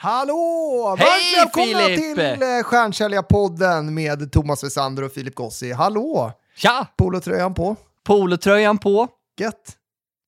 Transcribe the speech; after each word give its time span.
Hallå! 0.00 0.96
Hej, 0.98 1.06
Varmt 1.06 1.56
välkomna 1.56 1.86
Filip! 1.86 2.16
till 2.16 2.42
eh, 2.42 2.62
Stjärnsäljarpodden 2.64 3.94
med 3.94 4.32
Thomas 4.32 4.64
Wessander 4.64 5.02
och 5.04 5.12
Filip 5.12 5.34
Gossi. 5.34 5.72
Hallå! 5.72 6.32
Tja! 6.56 6.86
Polotröjan 6.96 7.54
på. 7.54 7.76
Polotröjan 8.04 8.78
på. 8.78 9.08
Gött. 9.40 9.76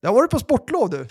Jag 0.00 0.10
har 0.10 0.14
varit 0.14 0.30
på 0.30 0.38
sportlov 0.38 0.90
du. 0.90 1.06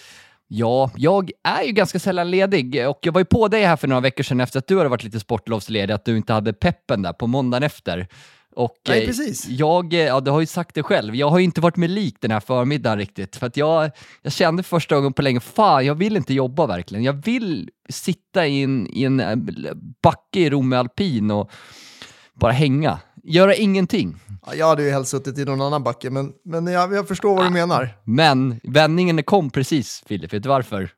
Ja, 0.48 0.92
jag 0.96 1.32
är 1.44 1.64
ju 1.64 1.72
ganska 1.72 2.00
sällan 2.00 2.32
ledig 2.32 2.90
och 2.90 3.00
jag 3.02 3.14
var 3.14 3.22
ju 3.22 3.26
på 3.26 3.48
dig 3.48 3.64
här 3.64 3.76
för 3.76 3.88
några 3.88 4.02
veckor 4.02 4.24
sedan 4.24 4.40
efter 4.40 4.60
att 4.60 4.68
du 4.68 4.78
hade 4.78 4.90
varit 4.90 5.04
lite 5.04 5.20
sportlovsledig, 5.20 5.94
att 5.94 6.06
du 6.06 6.18
inte 6.18 6.34
hade 6.34 6.54
peppen 6.54 7.02
där 7.02 7.14
på 7.14 7.28
måndagen 7.28 7.64
efter. 7.64 8.08
Och, 8.60 8.76
Nej, 8.88 9.02
eh, 9.02 9.08
precis. 9.08 9.48
Jag, 9.48 9.94
eh, 9.94 10.00
ja, 10.00 10.20
du 10.20 10.32
har 10.32 10.40
ju 10.40 10.46
sagt 10.46 10.76
det 10.76 10.84
själv, 10.84 11.16
jag 11.16 11.30
har 11.30 11.40
ju 11.40 11.46
inte 11.46 11.62
varit 11.62 11.78
med 11.78 11.90
lik 11.90 12.16
den 12.20 12.32
här 12.32 12.40
förmiddagen 12.40 12.98
riktigt. 12.98 13.36
För 13.36 13.48
att 13.48 13.58
jag, 13.58 13.92
jag 14.22 14.34
kände 14.34 14.64
första 14.64 14.96
gången 14.96 15.14
på 15.14 15.22
länge, 15.22 15.40
fan 15.40 15.86
jag 15.86 15.96
vill 15.96 16.18
inte 16.18 16.34
jobba 16.34 16.68
verkligen. 16.68 17.04
Jag 17.04 17.26
vill 17.26 17.70
sitta 17.90 18.48
i 18.48 18.64
en, 18.64 18.88
i 18.88 19.04
en 19.04 19.20
eh, 19.20 19.36
backe 20.04 20.40
i 20.40 20.50
Romme 20.50 20.76
alpin 20.76 21.32
och 21.32 21.52
bara 22.34 22.52
hänga. 22.52 23.00
Göra 23.24 23.56
ingenting. 23.56 24.16
Ja, 24.46 24.54
jag 24.56 24.68
hade 24.68 24.84
ju 24.84 24.92
helst 24.92 25.12
suttit 25.12 25.38
i 25.38 25.46
någon 25.46 25.62
annan 25.62 25.84
backe, 25.84 26.10
men, 26.10 26.32
men 26.46 26.68
jag, 26.68 26.94
jag 26.94 27.08
förstår 27.08 27.36
vad 27.36 27.46
du 27.46 27.50
menar. 27.50 27.90
Men 28.04 28.60
vändningen 28.64 29.24
kom 29.24 29.50
precis, 29.50 30.04
Filip. 30.08 30.34
Vet 30.34 30.44
du 30.44 30.50
varför? 30.50 30.90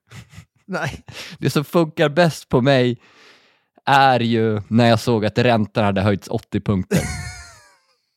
Nej. 0.66 1.04
Det 1.39 1.50
som 1.50 1.64
funkar 1.64 2.09
bäst 2.09 2.50
på 2.50 2.62
mig 2.62 3.02
är 3.86 4.20
ju 4.20 4.62
när 4.67 4.89
jag 4.89 5.00
såg 5.00 5.26
att 5.26 5.38
räntan 5.38 5.84
hade 5.84 6.02
höjts 6.02 6.28
80 6.28 6.62
punkter. 6.62 7.00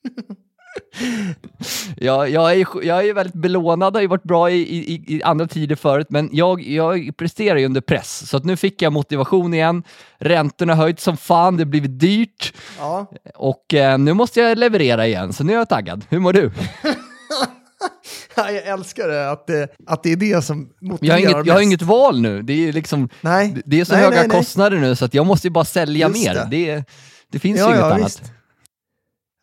jag, 1.96 2.30
jag, 2.30 2.52
är, 2.52 2.66
jag 2.82 3.06
är 3.08 3.14
väldigt 3.14 3.34
belånad, 3.34 3.94
har 3.94 4.00
ju 4.00 4.06
varit 4.06 4.22
bra 4.22 4.50
i, 4.50 4.56
i, 4.62 5.04
i 5.16 5.22
andra 5.22 5.46
tider 5.46 5.76
förut, 5.76 6.06
men 6.10 6.28
jag, 6.32 6.60
jag 6.62 7.10
presterar 7.16 7.58
ju 7.58 7.66
under 7.66 7.80
press. 7.80 8.28
Så 8.30 8.36
att 8.36 8.44
nu 8.44 8.56
fick 8.56 8.82
jag 8.82 8.92
motivation 8.92 9.54
igen. 9.54 9.82
Räntorna 10.18 10.74
har 10.74 10.82
höjts 10.82 11.02
som 11.02 11.16
fan, 11.16 11.56
det 11.56 11.62
har 11.62 11.70
blivit 11.70 12.00
dyrt 12.00 12.52
Ja. 12.78 13.10
och 13.34 13.74
eh, 13.74 13.98
nu 13.98 14.12
måste 14.12 14.40
jag 14.40 14.58
leverera 14.58 15.06
igen, 15.06 15.32
så 15.32 15.44
nu 15.44 15.52
är 15.52 15.56
jag 15.56 15.68
taggad. 15.68 16.04
Hur 16.08 16.18
mår 16.18 16.32
du? 16.32 16.50
Ja, 18.36 18.50
Jag 18.50 18.66
älskar 18.66 19.08
det, 19.08 19.30
att 19.30 19.46
det, 19.46 19.68
att 19.86 20.02
det 20.02 20.12
är 20.12 20.16
det 20.16 20.44
som 20.44 20.70
Jag 20.80 20.90
motiverar 20.90 21.14
har 21.14 21.20
inget, 21.30 21.46
jag 21.46 21.54
har 21.54 21.60
inget 21.60 21.82
val 21.82 22.20
nu. 22.20 22.42
Det 22.42 22.68
är 22.68 22.72
liksom, 22.72 23.08
Nej. 23.20 23.56
det 23.66 23.80
är 23.80 23.84
så 23.84 23.92
Nej, 23.92 24.02
höga 24.02 24.16
nej, 24.16 24.28
nej. 24.28 24.36
kostnader 24.38 24.78
nu 24.78 24.96
så 24.96 25.04
att 25.04 25.14
jag 25.14 25.26
måste 25.26 25.46
ju 25.46 25.50
bara 25.50 25.64
sälja 25.64 26.08
Just 26.08 26.24
mer. 26.26 26.34
det. 26.34 26.46
Det, 26.50 26.84
det, 27.30 27.38
finns 27.38 27.58
Ja, 27.60 27.64
ju 27.66 27.70
inget 27.70 27.80
ja, 27.80 27.94
annat. 27.94 28.06
visst. 28.06 28.22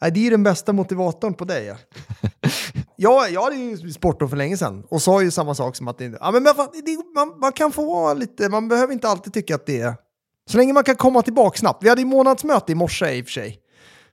Nej, 0.01 0.11
det 0.11 0.27
är 0.27 0.31
den 0.31 0.43
bästa 0.43 0.73
motivatorn 0.73 1.33
på 1.33 1.45
dig. 1.45 1.65
Ja. 1.65 1.75
jag, 2.95 3.31
jag 3.31 3.43
hade 3.43 3.55
ju 3.55 3.91
sportlov 3.91 4.27
för 4.29 4.37
länge 4.37 4.57
sedan 4.57 4.83
och 4.89 5.01
sa 5.01 5.21
ju 5.21 5.31
samma 5.31 5.55
sak 5.55 5.75
som 5.75 5.87
att 5.87 5.97
det, 5.97 6.17
ja, 6.19 6.31
men 6.31 6.43
man, 6.43 6.55
man, 7.15 7.39
man 7.39 7.51
kan 7.51 7.71
få 7.71 7.85
vara 7.85 8.13
lite, 8.13 8.49
man 8.49 8.67
behöver 8.67 8.93
inte 8.93 9.07
alltid 9.07 9.33
tycka 9.33 9.55
att 9.55 9.65
det 9.65 9.81
är... 9.81 9.95
Så 10.49 10.57
länge 10.57 10.73
man 10.73 10.83
kan 10.83 10.95
komma 10.95 11.21
tillbaka 11.21 11.57
snabbt. 11.57 11.83
Vi 11.83 11.89
hade 11.89 12.01
ju 12.01 12.07
månadsmöte 12.07 12.71
i 12.71 12.75
morse 12.75 13.11
i 13.17 13.21
och 13.21 13.25
för 13.25 13.31
sig, 13.31 13.57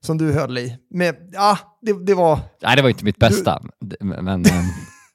som 0.01 0.19
du 0.19 0.33
höll 0.33 0.59
i. 0.59 0.77
Men 0.95 1.15
ja, 1.33 1.59
det, 1.83 2.05
det 2.07 2.15
var... 2.15 2.39
Nej, 2.63 2.77
det 2.77 2.83
var 2.83 2.89
inte 2.89 3.05
mitt 3.05 3.17
bästa. 3.19 3.63
D- 3.81 3.97
Men, 4.01 4.29
ehm, 4.29 4.45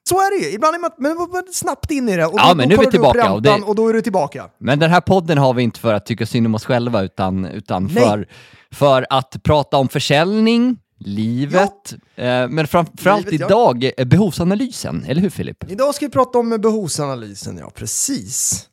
Så 0.09 0.15
är 0.15 0.39
det 0.39 0.45
ju. 0.47 0.53
Ibland 0.53 0.75
är 0.75 0.79
man, 0.79 0.91
men 0.97 1.17
man 1.17 1.43
snabbt 1.51 1.91
in 1.91 2.09
i 2.09 2.15
det. 2.15 2.25
Och 2.25 2.33
Ja, 2.37 2.49
då, 2.49 2.55
men 2.55 2.69
då 2.69 2.75
nu 2.75 2.81
är 2.81 2.85
vi 2.85 2.91
tillbaka, 2.91 3.31
och 3.33 3.41
det- 3.41 3.61
och 3.61 3.75
då 3.75 3.87
är 3.87 3.93
du 3.93 4.01
tillbaka. 4.01 4.49
men 4.57 4.79
den 4.79 4.89
här 4.91 5.01
podden 5.01 5.37
har 5.37 5.53
vi 5.53 5.63
inte 5.63 5.79
för 5.79 5.93
att 5.93 6.05
tycka 6.05 6.25
synd 6.25 6.47
om 6.47 6.55
oss 6.55 6.65
själva, 6.65 7.01
utan, 7.01 7.45
utan 7.45 7.83
Nej. 7.85 7.93
för, 8.03 8.27
för 8.71 9.05
att 9.09 9.43
prata 9.43 9.77
om 9.77 9.89
försäljning, 9.89 10.77
livet, 10.99 11.93
eh, 12.15 12.47
men 12.49 12.67
framförallt 12.67 13.25
Livet, 13.25 13.39
ja. 13.39 13.45
idag 13.47 13.91
eh, 13.97 14.05
behovsanalysen. 14.05 15.05
Eller 15.07 15.21
hur 15.21 15.29
Filip? 15.29 15.71
Idag 15.71 15.95
ska 15.95 16.05
vi 16.05 16.11
prata 16.11 16.39
om 16.39 16.49
behovsanalysen, 16.49 17.57
ja 17.57 17.69
precis. 17.75 18.67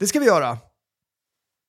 Det 0.00 0.06
ska 0.06 0.20
vi 0.20 0.26
göra. 0.26 0.58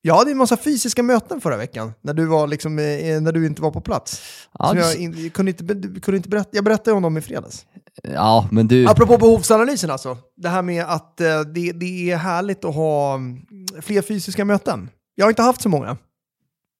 Jag 0.02 0.16
hade 0.16 0.32
en 0.32 0.38
massa 0.38 0.58
fysiska 0.58 1.04
möten 1.04 1.42
förra 1.42 1.58
veckan, 1.58 1.94
när 2.02 2.14
du, 2.14 2.26
var 2.26 2.48
liksom, 2.48 2.80
eh, 2.80 3.22
när 3.22 3.32
du 3.32 3.46
inte 3.46 3.62
var 3.62 3.72
på 3.72 3.82
plats. 3.82 4.22
Ja, 4.60 4.76
jag 4.76 4.96
in, 4.96 5.30
kunde 5.30 5.52
inte, 5.52 6.00
kunde 6.00 6.18
inte 6.18 6.30
berätta, 6.30 6.50
jag 6.52 6.64
berättade 6.64 6.98
om 6.98 7.04
dem 7.04 7.18
i 7.18 7.22
fredags. 7.22 7.66
Ja, 8.04 8.48
men 8.52 8.68
du... 8.68 8.88
Apropå 8.88 9.18
behovsanalysen 9.18 9.92
alltså, 9.92 10.18
det 10.38 10.50
här 10.50 10.62
med 10.62 10.86
att 10.86 11.22
eh, 11.22 11.42
det, 11.42 11.72
det 11.72 12.12
är 12.12 12.18
härligt 12.18 12.66
att 12.66 12.76
ha 12.76 13.14
mm, 13.14 13.42
fler 13.82 14.02
fysiska 14.02 14.46
möten. 14.46 14.90
Jag 15.16 15.26
har 15.26 15.30
inte 15.30 15.42
haft 15.42 15.62
så 15.62 15.70
många. 15.70 15.98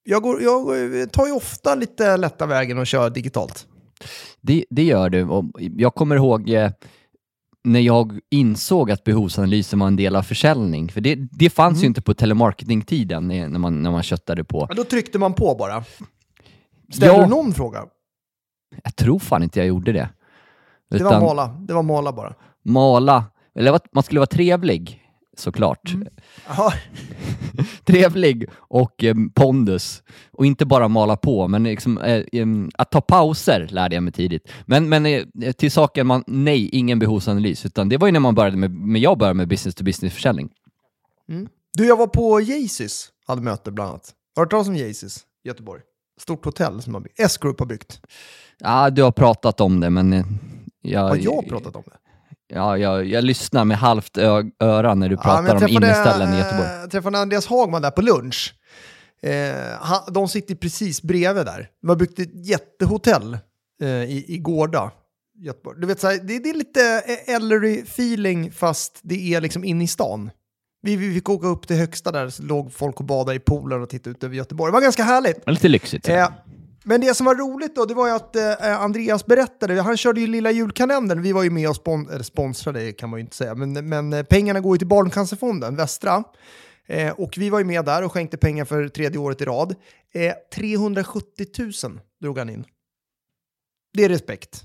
Jag, 0.04 0.22
går, 0.22 0.42
jag 0.42 1.00
eh, 1.00 1.06
tar 1.06 1.26
ju 1.26 1.32
ofta 1.32 1.76
lite 1.76 2.18
lätta 2.18 2.46
vägen 2.46 2.78
och 2.78 2.88
kör 2.88 3.10
digitalt. 3.10 3.68
Det, 4.42 4.66
det 4.70 4.84
gör 4.84 5.10
du. 5.10 5.28
Jag 5.78 5.96
kommer 5.96 6.16
ihåg 6.16 6.50
när 7.64 7.80
jag 7.80 8.20
insåg 8.30 8.92
att 8.92 9.04
behovsanalysen 9.04 9.80
var 9.80 9.88
en 9.88 9.96
del 9.96 10.16
av 10.16 10.22
försäljning. 10.24 10.90
För 10.90 11.02
det, 11.02 11.16
det 11.16 11.50
fanns 11.50 11.74
Mm. 11.78 11.82
ju 11.82 11.88
inte 11.88 12.02
på 12.02 12.14
telemarketing-tiden 12.14 13.28
när 13.28 13.48
man, 13.60 13.84
när 13.84 13.92
man 13.92 14.04
köttade 14.04 14.44
på. 14.44 14.66
Ja, 14.70 14.76
då 14.76 14.84
tryckte 14.84 15.20
man 15.20 15.34
på 15.34 15.56
bara. 15.56 15.84
Ställer 16.94 17.14
Ja. 17.14 17.24
du 17.24 17.30
någon 17.30 17.54
fråga? 17.54 17.86
Jag 18.84 18.96
tror 18.96 19.20
fan 19.20 19.44
inte 19.44 19.60
jag 19.60 19.68
gjorde 19.68 19.92
det. 19.92 20.10
Det 20.90 21.04
var 21.04 21.12
Utan 21.12 21.24
mala, 21.24 21.48
det 21.48 21.74
var 21.74 21.84
mala 21.84 22.12
bara. 22.14 22.34
mala, 22.66 23.24
eller 23.56 23.80
man 23.94 24.04
skulle 24.04 24.20
vara 24.20 24.28
trevlig 24.28 25.01
såklart. 25.42 25.94
Mm. 25.94 26.08
Trevlig 27.86 28.50
och 28.56 29.04
eh, 29.04 29.16
pondus. 29.34 30.04
Och 30.32 30.46
inte 30.46 30.66
bara 30.66 30.88
mala 30.88 31.18
på, 31.18 31.48
men 31.48 31.64
liksom, 31.64 31.98
eh, 31.98 32.24
em, 32.32 32.70
att 32.76 32.92
ta 32.92 33.02
pauser 33.02 33.68
lärde 33.72 33.96
jag 33.96 34.04
mig 34.04 34.14
tidigt. 34.14 34.52
Men, 34.66 34.90
men 34.90 35.06
eh, 35.06 35.52
till 35.58 35.72
saken, 35.72 36.08
man, 36.08 36.24
nej, 36.28 36.70
ingen 36.72 37.00
behovsanalys. 37.00 37.66
Utan 37.66 37.90
det 37.90 37.98
var 37.98 38.08
ju 38.08 38.12
när 38.12 38.20
man 38.20 38.36
började 38.36 38.58
med, 38.58 38.72
men 38.72 39.02
jag 39.02 39.18
började 39.18 39.38
med 39.38 39.48
business 39.48 39.76
to 39.76 39.84
business-försäljning. 39.84 40.50
Du, 41.74 41.88
jag 41.88 41.98
var 41.98 42.08
på 42.08 42.42
Jesus, 42.42 43.10
hade 43.28 43.42
möte 43.42 43.72
bland 43.72 43.90
annat. 43.90 44.14
Har 44.36 44.42
du 44.42 44.46
hört 44.46 44.52
talas 44.52 44.68
om 44.68 44.76
Jesus 44.76 45.18
i 45.44 45.48
Göteborg? 45.48 45.82
Stort 46.20 46.46
hotell 46.46 46.82
som. 46.82 47.06
S-Group 47.18 47.60
har 47.60 47.68
byggt. 47.68 48.02
Ja, 48.60 48.90
du 48.90 49.04
har 49.04 49.12
pratat 49.12 49.62
om 49.62 49.80
det, 49.80 49.90
men 49.90 50.14
eh, 50.14 50.26
jag, 50.82 51.00
Har 51.00 51.16
jag 51.16 51.48
pratat 51.48 51.76
om 51.76 51.84
det? 51.86 51.98
Ja, 52.54 52.78
jag, 52.78 53.06
jag 53.06 53.24
lyssnar 53.24 53.66
med 53.66 53.78
halvt 53.78 54.18
öra 54.60 54.96
när 54.96 55.10
du 55.10 55.16
Ja, 55.16 55.22
pratar 55.22 55.48
jag 55.48 55.64
om 55.64 55.68
inneställen 55.68 56.34
i 56.34 56.38
Göteborg. 56.38 56.70
Jag 56.70 56.92
träffade 56.92 57.20
Andreas 57.20 57.48
Hagman 57.48 57.82
där 57.82 57.92
på 57.92 58.02
lunch. 58.02 58.54
Eh, 59.24 59.32
han, 59.80 60.14
de 60.14 60.28
sitter 60.28 60.56
precis 60.56 61.02
bredvid 61.02 61.46
där. 61.46 61.70
De 61.82 61.90
har 61.90 61.96
byggt 61.96 62.20
ett 62.20 62.48
jättehotell 62.48 63.38
eh, 63.82 63.88
i, 63.88 64.26
i 64.28 64.38
Gårda. 64.38 64.92
Göteborg. 65.40 65.82
Du 65.82 65.88
vet, 65.88 66.00
så 66.00 66.08
här, 66.08 66.18
det, 66.18 66.40
det 66.40 66.50
är 66.50 66.54
lite 66.54 67.04
Ellery-feeling 67.28 68.52
fast 68.52 69.00
det 69.02 69.34
är 69.34 69.42
liksom 69.42 69.64
inne 69.64 69.84
i 69.84 69.88
stan. 69.88 70.30
Vi, 70.82 70.96
vi 70.96 71.14
fick 71.14 71.30
åka 71.30 71.48
upp 71.48 71.68
till 71.68 71.76
högsta 71.76 72.12
där, 72.12 72.30
så 72.30 72.44
låg 72.44 72.74
folk 72.74 73.00
och 73.00 73.06
badade 73.06 73.36
i 73.36 73.40
poolen 73.40 73.82
och 73.82 73.90
tittade 73.90 74.12
ut 74.12 74.24
över 74.24 74.36
Göteborg. 74.36 74.72
Det 74.72 74.74
var 74.74 74.82
ganska 74.82 75.04
härligt. 75.04 75.50
Lite 75.50 75.68
lyxigt. 75.68 76.10
Eh, 76.10 76.30
men 76.84 77.02
det 77.02 77.14
som 77.16 77.26
var 77.26 77.36
roligt 77.36 77.76
då, 77.76 77.86
det 77.86 77.94
var 77.94 78.08
ju 78.08 78.14
att 78.14 78.36
eh, 78.36 78.82
Andreas 78.82 79.26
berättade, 79.26 79.82
han 79.82 79.98
körde 79.98 80.22
ju 80.22 80.28
lilla 80.28 80.52
julkalendern, 80.52 81.22
vi 81.22 81.32
var 81.32 81.44
ju 81.44 81.50
med 81.50 81.70
och 81.70 81.76
spon 81.76 82.10
eller 82.10 82.24
sponsrade, 82.24 82.92
kan 82.92 83.10
man 83.10 83.20
ju 83.20 83.22
inte 83.24 83.36
säga, 83.36 83.56
men, 83.56 83.90
men 83.90 84.14
eh, 84.14 84.24
pengarna 84.24 84.60
går 84.60 84.76
ju 84.76 84.78
till 84.78 84.88
Barncancerfonden, 84.88 85.76
Västra. 85.76 86.24
Eh, 86.86 87.12
och 87.12 87.34
vi 87.38 87.50
var 87.50 87.60
ju 87.60 87.66
med 87.66 87.86
där 87.86 88.04
och 88.04 88.12
skänkte 88.12 88.38
pengar 88.38 88.66
för 88.66 88.88
tredje 88.88 89.18
året 89.20 89.42
i 89.42 89.46
rad. 89.46 89.76
Eh, 90.14 90.34
370 90.56 91.46
000 91.84 92.00
drog 92.22 92.38
han 92.38 92.50
in. 92.50 92.66
Det 93.94 94.04
är 94.04 94.10
respekt. 94.10 94.64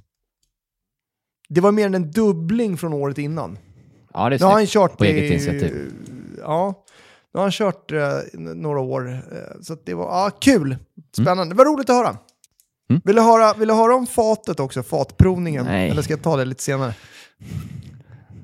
Det 1.48 1.60
var 1.60 1.72
mer 1.72 1.86
än 1.86 1.94
en 1.94 2.10
dubbling 2.10 2.76
från 2.76 2.92
året 2.92 3.18
innan. 3.18 3.58
ja, 4.14 4.28
det 4.28 4.36
är 4.36 4.38
Nu 4.40 4.44
har 4.44 4.52
han 4.52 4.66
kört 4.66 4.98
På 4.98 5.04
i- 5.04 5.08
eget 5.08 5.30
initiativ. 5.30 5.92
Ja, 6.38 6.84
nu 7.34 7.38
har 7.38 7.42
han 7.42 7.52
kört 7.52 7.92
eh, 7.92 8.18
några 8.34 8.80
år. 8.80 9.08
eh, 9.32 9.60
så 9.62 9.74
det 9.84 9.94
var 9.94 10.04
ja, 10.04 10.30
kul. 10.40 10.76
Spännande. 11.22 11.54
Det 11.54 11.58
var 11.58 11.64
roligt 11.64 11.90
att 11.90 11.96
höra. 11.96 12.16
Mm. 12.90 13.02
Vill, 13.04 13.16
du 13.16 13.22
höra 13.22 13.54
vill 13.54 13.68
du 13.68 13.74
höra 13.74 13.94
om 13.94 14.06
fatet 14.06 14.60
också? 14.60 14.82
Fatprovningen? 14.82 15.64
Nej. 15.64 15.90
Eller 15.90 16.02
ska 16.02 16.12
jag 16.12 16.22
ta 16.22 16.36
det 16.36 16.44
lite 16.44 16.62
senare? 16.62 16.94
Jag 17.38 17.48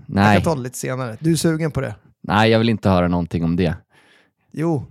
Nej. 0.06 0.34
kan 0.36 0.44
ta 0.44 0.54
det 0.54 0.60
lite 0.60 0.78
senare. 0.78 1.16
Du 1.20 1.32
är 1.32 1.36
sugen 1.36 1.70
på 1.70 1.80
det? 1.80 1.94
Nej, 2.22 2.50
jag 2.50 2.58
vill 2.58 2.68
inte 2.68 2.88
höra 2.88 3.08
någonting 3.08 3.44
om 3.44 3.56
det. 3.56 3.74
Jo. 4.52 4.86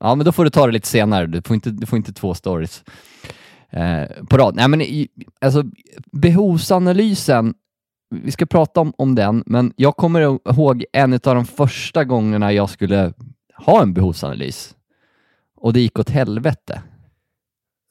Ja, 0.00 0.14
men 0.14 0.26
då 0.26 0.32
får 0.32 0.44
du 0.44 0.50
ta 0.50 0.66
det 0.66 0.72
lite 0.72 0.88
senare. 0.88 1.26
Du 1.26 1.42
får 1.42 1.54
inte, 1.54 1.70
du 1.70 1.86
får 1.86 1.96
inte 1.96 2.12
två 2.12 2.34
stories 2.34 2.84
eh, 3.70 4.02
på 4.28 4.36
rad. 4.36 4.54
Nej, 4.54 4.68
men 4.68 4.80
i, 4.80 5.08
alltså, 5.40 5.64
behovsanalysen, 6.12 7.54
vi 8.10 8.30
ska 8.30 8.46
prata 8.46 8.80
om, 8.80 8.92
om 8.98 9.14
den, 9.14 9.42
men 9.46 9.72
jag 9.76 9.96
kommer 9.96 10.20
ihåg 10.20 10.84
en 10.92 11.12
av 11.12 11.20
de 11.20 11.44
första 11.46 12.04
gångerna 12.04 12.52
jag 12.52 12.70
skulle 12.70 13.12
ha 13.54 13.82
en 13.82 13.94
behovsanalys. 13.94 14.74
Och 15.56 15.72
det 15.72 15.80
gick 15.80 15.98
åt 15.98 16.10
helvete. 16.10 16.82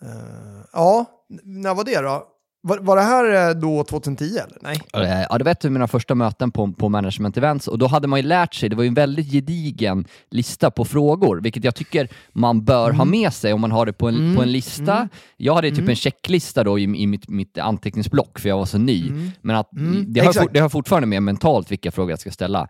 Eh, 0.02 0.66
ja, 0.74 1.06
när 1.44 1.74
var 1.74 1.84
det 1.84 2.02
då? 2.02 2.24
Var, 2.62 2.78
var 2.78 2.96
det 2.96 3.02
här 3.02 3.50
eh, 3.50 3.56
då 3.56 3.84
2010 3.84 4.24
eller? 4.24 4.58
Nej. 4.62 4.82
Ja, 5.30 5.38
det 5.38 5.44
var 5.44 5.52
ett 5.52 5.66
av 5.66 5.72
mina 5.72 5.88
första 5.88 6.16
möten 6.16 6.52
på, 6.52 6.72
på 6.74 6.90
management 6.90 7.38
events 7.38 7.68
och 7.68 7.78
då 7.78 7.88
hade 7.88 8.08
man 8.08 8.20
ju 8.20 8.26
lärt 8.28 8.54
sig, 8.54 8.70
det 8.70 8.76
var 8.76 8.84
ju 8.84 8.88
en 8.88 8.94
väldigt 8.94 9.32
gedigen 9.32 10.06
lista 10.32 10.72
på 10.72 10.86
frågor, 10.86 11.42
vilket 11.42 11.64
jag 11.64 11.76
tycker 11.76 12.10
man 12.32 12.66
bör 12.66 12.92
ha 12.92 13.06
med 13.06 13.34
sig 13.34 13.54
om 13.54 13.62
man 13.62 13.72
har 13.72 13.86
det 13.86 13.94
på 13.94 14.08
en, 14.08 14.36
på 14.36 14.42
en 14.42 14.52
lista. 14.52 15.10
Jag 15.38 15.56
hade 15.56 15.72
typ 15.72 15.90
en 15.90 15.96
checklista 15.96 16.64
då 16.64 16.80
i, 16.80 16.84
i 16.84 17.08
mitt, 17.08 17.30
mitt 17.30 17.58
anteckningsblock 17.58 18.40
för 18.40 18.50
jag 18.50 18.58
var 18.58 18.66
så 18.66 18.78
ny, 18.78 19.12
men 19.42 19.56
att 19.56 19.70
det, 20.08 20.20
har, 20.20 20.54
det 20.54 20.60
har 20.60 20.70
fortfarande 20.70 21.08
med 21.08 21.24
mentalt 21.24 21.72
vilka 21.72 21.92
frågor 21.92 22.12
jag 22.12 22.20
ska 22.20 22.32
ställa. 22.32 22.68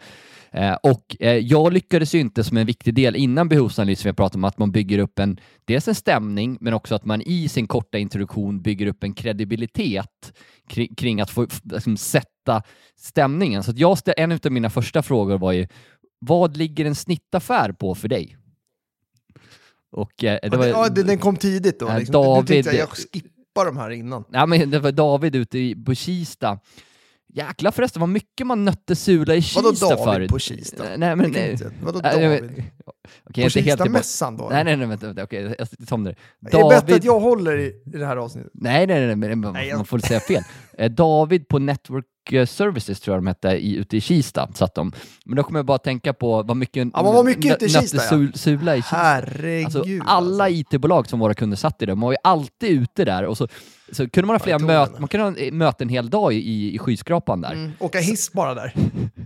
Eh, 0.57 0.73
och 0.73 1.15
eh, 1.19 1.37
jag 1.37 1.73
lyckades 1.73 2.15
ju 2.15 2.19
inte 2.19 2.43
som 2.43 2.57
en 2.57 2.65
viktig 2.65 2.93
del 2.93 3.15
innan 3.15 3.49
behovsanalys, 3.49 3.99
som 3.99 4.07
jag 4.07 4.17
pratade 4.17 4.39
om, 4.39 4.43
att 4.43 4.57
man 4.57 4.71
bygger 4.71 4.99
upp 4.99 5.19
en, 5.19 5.39
dels 5.65 5.87
en 5.87 5.95
stämning, 5.95 6.57
men 6.61 6.73
också 6.73 6.95
att 6.95 7.05
man 7.05 7.21
i 7.21 7.49
sin 7.49 7.67
korta 7.67 7.97
introduktion 7.97 8.61
bygger 8.61 8.87
upp 8.87 9.03
en 9.03 9.13
kredibilitet 9.13 10.33
kring, 10.69 10.95
kring 10.95 11.21
att 11.21 11.29
få 11.29 11.47
liksom, 11.63 11.97
sätta 11.97 12.61
stämningen. 12.95 13.63
Så 13.63 13.73
jag 13.75 13.97
en 14.17 14.31
av 14.31 14.51
mina 14.51 14.69
första 14.69 15.03
frågor 15.03 15.37
var 15.37 15.51
ju, 15.51 15.67
vad 16.19 16.57
ligger 16.57 16.85
en 16.85 16.95
snittaffär 16.95 17.71
på 17.71 17.95
för 17.95 18.07
dig? 18.07 18.37
Och 19.91 20.23
eh, 20.23 20.39
det 20.41 20.57
var, 20.57 20.65
ja, 20.65 20.89
den 20.89 21.17
kom 21.17 21.35
tidigt 21.35 21.79
då. 21.79 21.97
Liksom. 21.97 22.41
Du 22.41 22.47
tänkte 22.47 22.71
David- 22.71 22.79
jag, 22.79 22.81
jag 22.81 22.89
skippar 22.89 23.65
de 23.65 23.77
här 23.77 23.89
innan. 23.89 24.23
Ja, 24.31 24.45
men 24.45 24.69
det 24.71 24.79
var 24.79 24.91
David 24.91 25.35
ute 25.35 25.59
i, 25.59 25.75
på 25.75 25.95
Kista. 25.95 26.59
Jäklar 27.33 27.71
förresten 27.71 27.99
vad 27.99 28.09
mycket 28.09 28.47
man 28.47 28.65
nötte 28.65 28.95
sula 28.95 29.35
i 29.35 29.41
Kista 29.41 29.61
Vadå 29.61 29.75
David 29.95 30.03
förut. 30.03 30.29
på 30.29 30.39
Kista? 30.39 30.83
Nej, 30.97 31.15
men... 31.15 31.31
Nej. 31.31 31.51
inte- 31.51 31.71
Vadå 31.83 31.99
David? 31.99 32.43
Okej, 32.43 32.71
På 33.33 33.41
inte. 33.41 33.63
Kista-mässan 33.63 34.37
då? 34.37 34.49
Nej, 34.51 34.63
nej, 34.63 34.77
nej, 34.77 34.87
vänta, 34.87 35.05
vänta. 35.07 35.23
okej, 35.23 35.55
jag 35.59 35.87
tar 35.87 35.95
om 35.95 36.03
det. 36.03 36.09
Är 36.09 36.15
det 36.41 36.49
bättre 36.51 36.59
David... 36.79 36.95
att 36.95 37.03
jag 37.03 37.19
håller 37.19 37.57
i, 37.57 37.65
i 37.85 37.97
det 37.97 38.05
här 38.05 38.17
avsnittet? 38.17 38.51
Nej, 38.53 38.87
nej, 38.87 39.07
nej, 39.07 39.15
men 39.15 39.39
man, 39.39 39.53
Nej, 39.53 39.67
jag- 39.67 39.75
man 39.77 39.85
får 39.85 39.99
säga 39.99 40.19
fel. 40.19 40.43
Eh, 40.77 40.91
David 40.91 41.47
på 41.47 41.59
Network 41.59 42.05
eh, 42.31 42.45
Services 42.45 42.99
tror 42.99 43.15
jag 43.15 43.23
de 43.23 43.27
hette, 43.27 43.47
i, 43.49 43.75
ute 43.75 43.97
i 43.97 44.01
Kista 44.01 44.49
satt 44.53 44.75
de. 44.75 44.91
Men 45.25 45.35
då 45.35 45.43
kommer 45.43 45.59
jag 45.59 45.65
bara 45.65 45.75
att 45.75 45.83
tänka 45.83 46.13
på 46.13 46.43
vad 46.43 46.57
mycket, 46.57 46.87
Ja, 46.93 47.01
var 47.03 47.23
mycket 47.23 47.55
ute 47.55 47.65
i 47.65 47.69
Kista, 47.69 47.97
ja. 47.97 48.03
sul- 48.09 48.37
sula 48.37 48.75
i 48.75 48.81
Kista. 48.81 48.95
Herregud. 48.97 49.65
Alltså, 49.65 49.83
alla 50.05 50.43
alltså. 50.43 50.59
IT-bolag 50.75 51.07
som 51.09 51.19
våra 51.19 51.33
kunder 51.33 51.57
satt 51.57 51.81
i 51.81 51.85
man 51.87 51.99
var 51.99 52.11
ju 52.11 52.17
alltid 52.23 52.69
ute 52.69 53.05
där 53.05 53.23
och 53.23 53.37
så, 53.37 53.47
så 53.91 54.09
kunde 54.09 54.27
man 54.27 54.33
ha 54.33 54.39
flera 54.39 54.59
möten, 54.59 54.95
man 54.99 55.07
kunde 55.07 55.25
ha 55.25 55.35
en- 55.37 55.57
möten 55.57 55.85
en 55.87 55.89
hel 55.89 56.09
dag 56.09 56.33
i, 56.33 56.75
i 56.75 56.79
skyskrapan 56.79 57.41
där. 57.41 57.51
Mm, 57.53 57.71
åka 57.79 57.99
hiss 57.99 58.33
bara 58.33 58.53
där. 58.53 58.73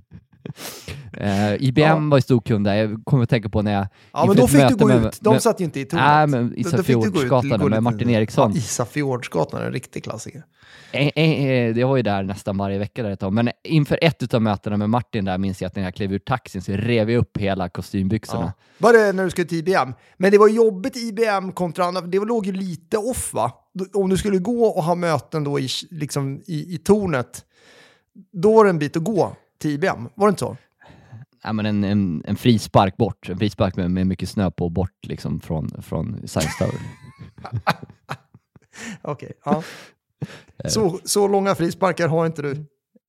Eh, 1.21 1.53
IBM 1.63 1.81
Ja. 1.83 2.09
var 2.09 2.17
ju 2.17 2.21
stor 2.21 2.41
kund 2.41 2.65
där, 2.65 2.73
jag 2.75 3.01
kommer 3.05 3.23
att 3.23 3.29
tänka 3.29 3.49
på 3.49 3.61
när 3.61 3.73
jag... 3.73 3.87
Ja, 4.13 4.25
men 4.25 4.35
då 4.37 4.47
fick 4.47 4.67
du 4.67 4.75
gå 4.75 4.87
med- 4.87 5.05
ut. 5.05 5.17
De 5.21 5.33
med- 5.33 5.41
satt 5.41 5.59
ju 5.61 5.65
inte 5.65 5.79
i 5.79 5.85
tornet. 5.85 6.05
Nej, 6.05 6.27
men 6.27 6.49
Då- 6.49 6.55
Isa 6.55 6.77
då 6.77 6.83
fick 6.83 6.87
du 6.87 6.99
gå 7.01 7.07
ut, 7.07 7.13
Fjordsgatan 7.13 7.59
gå 7.59 7.69
med 7.69 7.83
Martin 7.83 8.09
Eriksson. 8.09 8.51
Ja, 8.51 8.57
Isa 8.57 8.85
Fjordsgatan, 8.85 9.61
en 9.61 9.71
riktig 9.71 10.03
klassiker. 10.03 10.43
Eh, 10.91 11.07
eh, 11.15 11.77
Jag 11.79 11.87
var 11.87 11.97
ju 11.97 12.03
där 12.03 12.23
nästan 12.23 12.57
varje 12.57 12.77
vecka 12.79 13.03
där 13.03 13.11
ett 13.11 13.19
tag, 13.19 13.33
men 13.33 13.49
inför 13.63 13.99
ett 14.01 14.33
av 14.33 14.41
mötena 14.41 14.77
med 14.77 14.89
Martin 14.89 15.25
där 15.25 15.37
minns 15.37 15.61
jag 15.61 15.67
att 15.67 15.75
när 15.75 15.83
jag 15.83 15.95
klev 15.95 16.13
ur 16.13 16.19
taxin 16.19 16.61
så 16.61 16.71
rev 16.71 17.11
jag 17.11 17.19
upp 17.19 17.37
hela 17.37 17.69
kostymbyxorna. 17.69 18.53
Ja. 18.57 18.63
Var 18.77 18.93
det 18.93 19.13
när 19.13 19.23
du 19.23 19.29
skulle 19.29 19.47
till 19.47 19.57
IBM? 19.57 19.93
Men 20.17 20.31
det 20.31 20.37
var 20.37 20.47
jobbigt 20.47 20.97
IBM 20.97 21.51
kontra 21.51 21.85
andra, 21.85 22.01
det 22.01 22.19
låg 22.19 22.45
ju 22.45 22.51
lite 22.51 22.97
off 22.97 23.33
va? 23.33 23.51
Om 23.93 24.09
du 24.09 24.17
skulle 24.17 24.37
gå 24.37 24.65
och 24.65 24.83
ha 24.83 24.95
möten 24.95 25.43
då 25.43 25.59
i, 25.59 25.67
liksom, 25.91 26.41
i, 26.45 26.73
i 26.75 26.77
tornet, 26.77 27.45
då 28.33 28.55
var 28.55 28.63
det 28.63 28.69
en 28.69 28.79
bit 28.79 28.97
att 28.97 29.03
gå 29.03 29.35
till 29.61 29.71
IBM. 29.71 30.09
Var 30.15 30.27
det 30.27 30.29
inte 30.29 30.39
så? 30.39 30.57
Ja, 31.43 31.53
men 31.53 31.65
en, 31.65 31.83
en, 31.83 32.23
en 32.25 32.35
frispark 32.35 32.97
bort, 32.97 33.29
en 33.29 33.37
frispark 33.37 33.75
med, 33.75 33.91
med 33.91 34.07
mycket 34.07 34.29
snö 34.29 34.51
på 34.51 34.69
bort 34.69 35.05
liksom 35.07 35.39
från, 35.39 35.81
från 35.81 36.27
Science 36.27 36.57
Tower. 36.59 36.81
Okej, 39.01 39.31
ja. 39.45 39.63
Så, 40.65 40.99
så 41.03 41.27
långa 41.27 41.55
frisparkar 41.55 42.07
har 42.07 42.25
inte 42.25 42.41
du. 42.41 42.51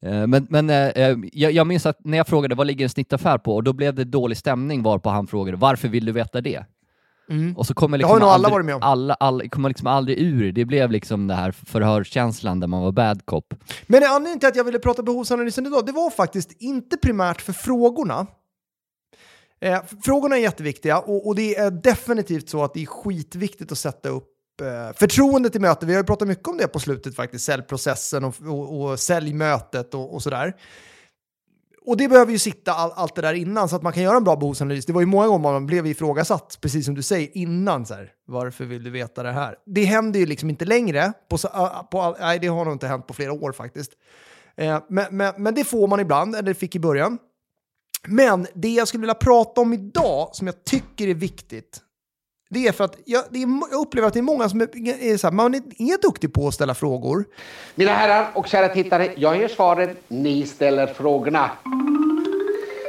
Eh, 0.07 0.27
Men, 0.27 0.47
men 0.51 0.71
eh, 0.71 0.89
eh, 0.89 1.17
jag, 1.33 1.53
jag 1.53 1.67
minns 1.67 1.87
att 1.87 2.05
när 2.05 2.19
jag 2.19 2.27
frågade 2.27 2.55
vad 2.55 2.67
ligger 2.67 2.85
en 2.85 2.91
snittaffär 2.91 3.39
på 3.39 3.55
och 3.55 3.65
då 3.65 3.73
blev 3.73 3.95
det 3.95 4.05
dålig 4.05 4.37
stämning 4.39 4.83
varpå 4.83 5.11
han 5.11 5.27
frågade 5.27 5.57
varför 5.57 5.89
vill 5.89 6.05
du 6.05 6.13
veta 6.13 6.41
det? 6.41 6.65
Och 7.57 7.67
så 7.67 7.75
kommer 7.75 7.99
Det 7.99 8.05
har 8.05 8.15
liksom 8.15 8.21
nog 8.21 8.29
alla 8.29 8.35
aldrig, 8.35 8.53
varit 8.53 8.67
med 8.67 8.75
om. 8.75 8.83
Alla, 8.83 9.15
alla, 9.15 9.49
kommer 9.49 9.69
liksom 9.69 9.87
aldrig 9.87 10.19
ur. 10.19 10.53
Det 10.53 10.65
blev 10.65 10.91
liksom 10.91 11.27
det 11.27 11.35
här 11.35 11.53
förhörskänslan 11.53 12.61
där 12.61 12.67
man 12.67 12.83
var 12.83 12.93
bad 12.93 13.27
cop. 13.27 13.55
Men 13.87 14.03
anledningen 14.05 14.39
till 14.39 14.49
att 14.49 14.57
jag 14.57 14.65
ville 14.65 14.79
prata 14.79 15.03
behovsanalysen 15.03 15.67
idag, 15.67 15.87
det 15.87 15.93
var 15.93 16.11
faktiskt 16.11 16.53
inte 16.63 16.97
primärt 16.97 17.41
för 17.41 17.53
frågorna. 17.53 18.27
Eh, 19.61 19.83
frågorna 20.05 20.37
är 20.37 20.41
jätteviktiga 20.41 20.99
och, 20.99 21.27
och 21.27 21.35
det 21.35 21.57
är 21.57 21.71
definitivt 21.71 22.49
så 22.49 22.65
att 22.65 22.75
det 22.75 22.83
är 22.83 22.87
skitviktigt 22.87 23.73
att 23.73 23.79
sätta 23.79 24.09
upp 24.09 24.29
eh, 24.61 24.97
förtroendet 24.97 25.57
i 25.57 25.59
mötet. 25.59 25.89
Vi 25.89 25.93
har 25.93 26.01
ju 26.01 26.07
pratat 26.07 26.29
mycket 26.29 26.49
om 26.49 26.57
det 26.57 26.69
på 26.69 26.79
slutet 26.79 27.17
faktiskt, 27.17 27.45
säljprocessen 27.45 28.25
och, 28.25 28.35
och, 28.47 28.83
och 28.83 29.01
säljmötet 29.01 29.95
och, 29.95 30.15
och 30.15 30.23
sådär. 30.23 30.55
Och 31.85 31.97
det 31.97 32.09
behöver 32.09 32.33
ju 32.33 32.39
sitta 32.39 32.73
all, 32.73 32.93
allt 32.95 33.15
det 33.15 33.23
där 33.23 33.35
innan 33.35 33.69
så 33.69 33.77
att 33.77 33.83
man 33.83 33.93
kan 33.93 34.03
göra 34.03 34.17
en 34.17 34.25
bra 34.25 34.37
behovsanalys. 34.37 34.87
Det 34.87 34.93
var 34.93 35.01
ju 35.01 35.07
många 35.07 35.27
gånger 35.27 35.53
man 35.53 35.67
blev 35.67 35.87
ifrågasatt, 35.87 36.59
precis 36.61 36.85
som 36.85 36.95
du 36.95 37.03
säger, 37.03 37.37
innan 37.37 37.87
så 37.87 37.95
här. 37.95 38.11
Varför 38.27 38.65
vill 38.65 38.85
du 38.85 38.91
veta 38.91 39.23
det 39.23 39.33
här? 39.33 39.57
Det 39.67 39.85
händer 39.85 40.21
ju 40.21 40.27
liksom 40.27 40.51
inte 40.51 40.65
längre. 40.65 41.13
På, 41.29 41.37
äh, 41.55 41.83
på, 41.91 42.17
nej, 42.21 42.39
det 42.39 42.47
har 42.47 42.65
nog 42.65 42.75
inte 42.75 42.87
hänt 42.87 43.07
på 43.07 43.15
flera 43.15 43.33
år 43.33 43.53
faktiskt. 43.53 43.93
Eh, 44.57 44.81
men, 44.89 45.17
men, 45.17 45.35
men 45.37 45.55
det 45.55 45.65
får 45.65 45.89
man 45.89 46.01
ibland, 46.01 46.35
eller 46.35 46.49
det 46.49 46.55
fick 46.55 46.77
i 46.77 46.81
början. 46.81 47.19
Men 48.09 48.47
det 48.55 48.69
jag 48.69 48.89
skulle 48.89 49.01
vilja 49.01 49.15
prata 49.15 49.61
om 49.61 49.73
idag, 49.73 50.29
som 50.33 50.47
jag 50.47 50.65
tycker 50.65 51.09
är 51.09 51.15
viktigt, 51.15 51.81
det 52.53 52.67
är 52.67 52.73
för 52.73 52.85
att 52.85 52.97
jag, 53.05 53.37
är, 53.37 53.71
jag 53.71 53.81
upplever 53.81 54.09
att 54.09 54.15
det 54.15 54.21
är 54.21 54.23
många 54.23 54.49
som 54.49 54.61
är, 54.61 55.03
är 55.03 55.17
så 55.17 55.27
här, 55.27 55.35
man 55.35 55.55
är, 55.55 55.63
är 55.79 56.03
duktig 56.03 56.33
på 56.33 56.49
att 56.49 56.55
ställa 56.55 56.75
frågor. 56.75 57.25
Mina 57.75 57.93
herrar 57.93 58.31
och 58.35 58.47
kära 58.47 58.69
tittare, 58.69 59.15
jag 59.17 59.39
ger 59.39 59.49
svaren, 59.49 59.97
ni 60.09 60.47
ställer 60.47 60.87
frågorna. 60.87 61.51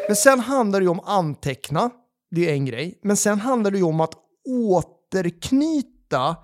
Men 0.08 0.16
sen 0.16 0.40
handlar 0.40 0.80
det 0.80 0.84
ju 0.84 0.90
om 0.90 1.00
anteckna, 1.00 1.90
det 2.32 2.50
är 2.50 2.54
en 2.54 2.66
grej. 2.66 3.00
Men 3.02 3.18
sen 3.18 3.40
handlar 3.40 3.72
det 3.72 3.78
ju 3.78 3.84
om 3.84 4.02
att 4.02 4.14
återknyta 4.50 6.36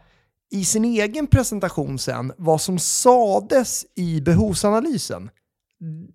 i 0.51 0.65
sin 0.65 0.85
egen 0.85 1.27
presentation 1.27 1.99
sen 1.99 2.33
vad 2.37 2.61
som 2.61 2.79
sades 2.79 3.85
i 3.95 4.21
behovsanalysen. 4.21 5.29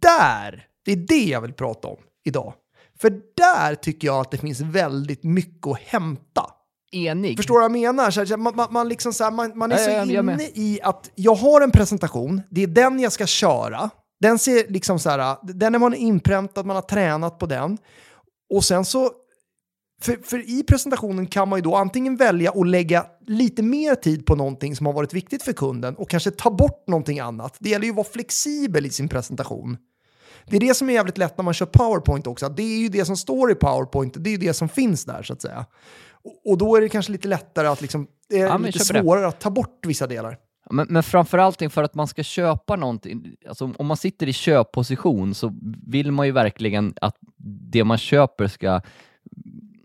Där, 0.01 0.67
det 0.85 0.93
är 0.93 0.97
det 0.97 1.25
jag 1.25 1.41
vill 1.41 1.53
prata 1.53 1.89
om 1.89 1.99
idag. 2.25 2.55
För 3.01 3.11
där 3.37 3.75
tycker 3.75 4.09
jag 4.09 4.21
att 4.21 4.31
det 4.31 4.39
finns 4.39 4.61
väldigt 4.61 5.25
mycket 5.25 5.67
att 5.67 5.81
hämta. 5.81 6.51
Enig. 6.93 7.37
Förstår 7.37 7.55
du 7.55 7.61
vad 7.61 7.65
jag 7.65 7.95
menar? 7.95 8.11
Så 8.11 8.37
man, 8.37 8.57
man, 8.57 8.73
man, 8.73 8.89
liksom 8.89 9.13
så 9.13 9.25
här, 9.25 9.31
man, 9.31 9.59
man 9.59 9.73
är 9.73 9.77
så 9.77 9.91
ja, 9.91 10.05
jag 10.05 10.25
med. 10.25 10.35
inne 10.35 10.51
i 10.55 10.81
att 10.83 11.11
jag 11.15 11.35
har 11.35 11.61
en 11.61 11.71
presentation, 11.71 12.43
det 12.51 12.63
är 12.63 12.67
den 12.67 13.01
jag 13.01 13.13
ska 13.13 13.27
köra. 13.27 13.91
Den 14.21 14.39
ser 14.39 14.69
liksom 14.69 14.99
så 14.99 15.11
här, 15.11 15.37
den 15.43 15.75
är 15.75 15.79
man 15.79 15.95
inpräntad, 15.95 16.67
man 16.67 16.77
har 16.77 16.83
tränat 16.83 17.39
på 17.39 17.47
den. 17.47 17.79
Och 18.55 18.65
sen 18.65 18.85
så, 18.85 19.11
för, 20.03 20.19
för 20.25 20.51
i 20.51 20.63
presentationen 20.63 21.27
kan 21.27 21.49
man 21.49 21.59
ju 21.59 21.63
då 21.63 21.75
antingen 21.75 22.17
välja 22.17 22.51
att 22.51 22.69
lägga 22.69 23.07
lite 23.27 23.63
mer 23.63 23.95
tid 23.95 24.27
på 24.27 24.37
någonting 24.37 24.77
som 24.77 24.87
har 24.87 24.93
varit 24.93 25.15
viktigt 25.15 25.43
för 25.43 25.53
kunden 25.53 25.95
och 25.95 26.11
kanske 26.11 26.31
ta 26.31 26.51
bort 26.51 26.85
någonting 26.89 27.21
annat. 27.21 27.57
Det 27.61 27.69
gäller 27.69 27.85
ju 27.85 27.91
att 27.91 27.97
vara 27.97 28.07
flexibel 28.13 28.87
i 28.87 28.91
sin 28.91 29.09
presentation. 29.09 29.77
Det 30.47 30.57
är 30.57 30.61
det 30.61 30.75
som 30.75 30.91
är 30.91 30.95
jävligt 30.95 31.19
lätt 31.19 31.39
när 31.39 31.45
man 31.45 31.55
kör 31.55 31.67
PowerPoint 31.67 32.27
också. 32.27 32.49
Det 32.49 32.63
är 32.63 32.79
ju 32.79 32.89
det 32.89 33.05
som 33.05 33.17
står 33.17 33.51
i 33.51 33.55
PowerPoint, 33.55 34.15
det 34.19 34.31
är 34.31 34.33
ju 34.33 34.39
det 34.39 34.55
som 34.55 34.69
finns 34.69 35.05
där 35.05 35.23
så 35.23 35.33
att 35.33 35.43
säga. 35.43 35.67
Och, 36.45 36.59
då 36.59 36.77
är 36.77 36.81
det 36.81 36.89
kanske 36.89 37.13
lite 37.13 37.29
lättare 37.29 37.67
att 37.67 37.81
liksom, 37.81 38.07
det 38.29 38.41
är 38.41 38.47
Ja, 38.47 38.57
lite 38.59 38.79
köper 38.79 38.95
det. 38.95 39.01
svårare 39.01 39.27
att 39.29 39.41
ta 39.41 39.51
bort 39.51 39.87
vissa 39.87 40.07
delar. 40.07 40.39
Men, 40.71 40.87
men 40.91 41.03
framförallt 41.03 41.63
för 41.73 41.83
att 41.83 41.95
man 41.95 42.09
ska 42.09 42.23
köpa 42.23 42.77
någonting, 42.77 43.37
alltså 43.49 43.73
om 43.79 43.87
man 43.87 43.97
sitter 43.97 44.29
i 44.29 44.33
köpposition 44.33 45.35
så 45.35 45.53
vill 45.87 46.13
man 46.13 46.27
ju 46.27 46.33
verkligen 46.33 46.95
att 47.01 47.17
det 47.71 47.85
man 47.85 47.99
köper 47.99 48.47
ska 48.49 48.81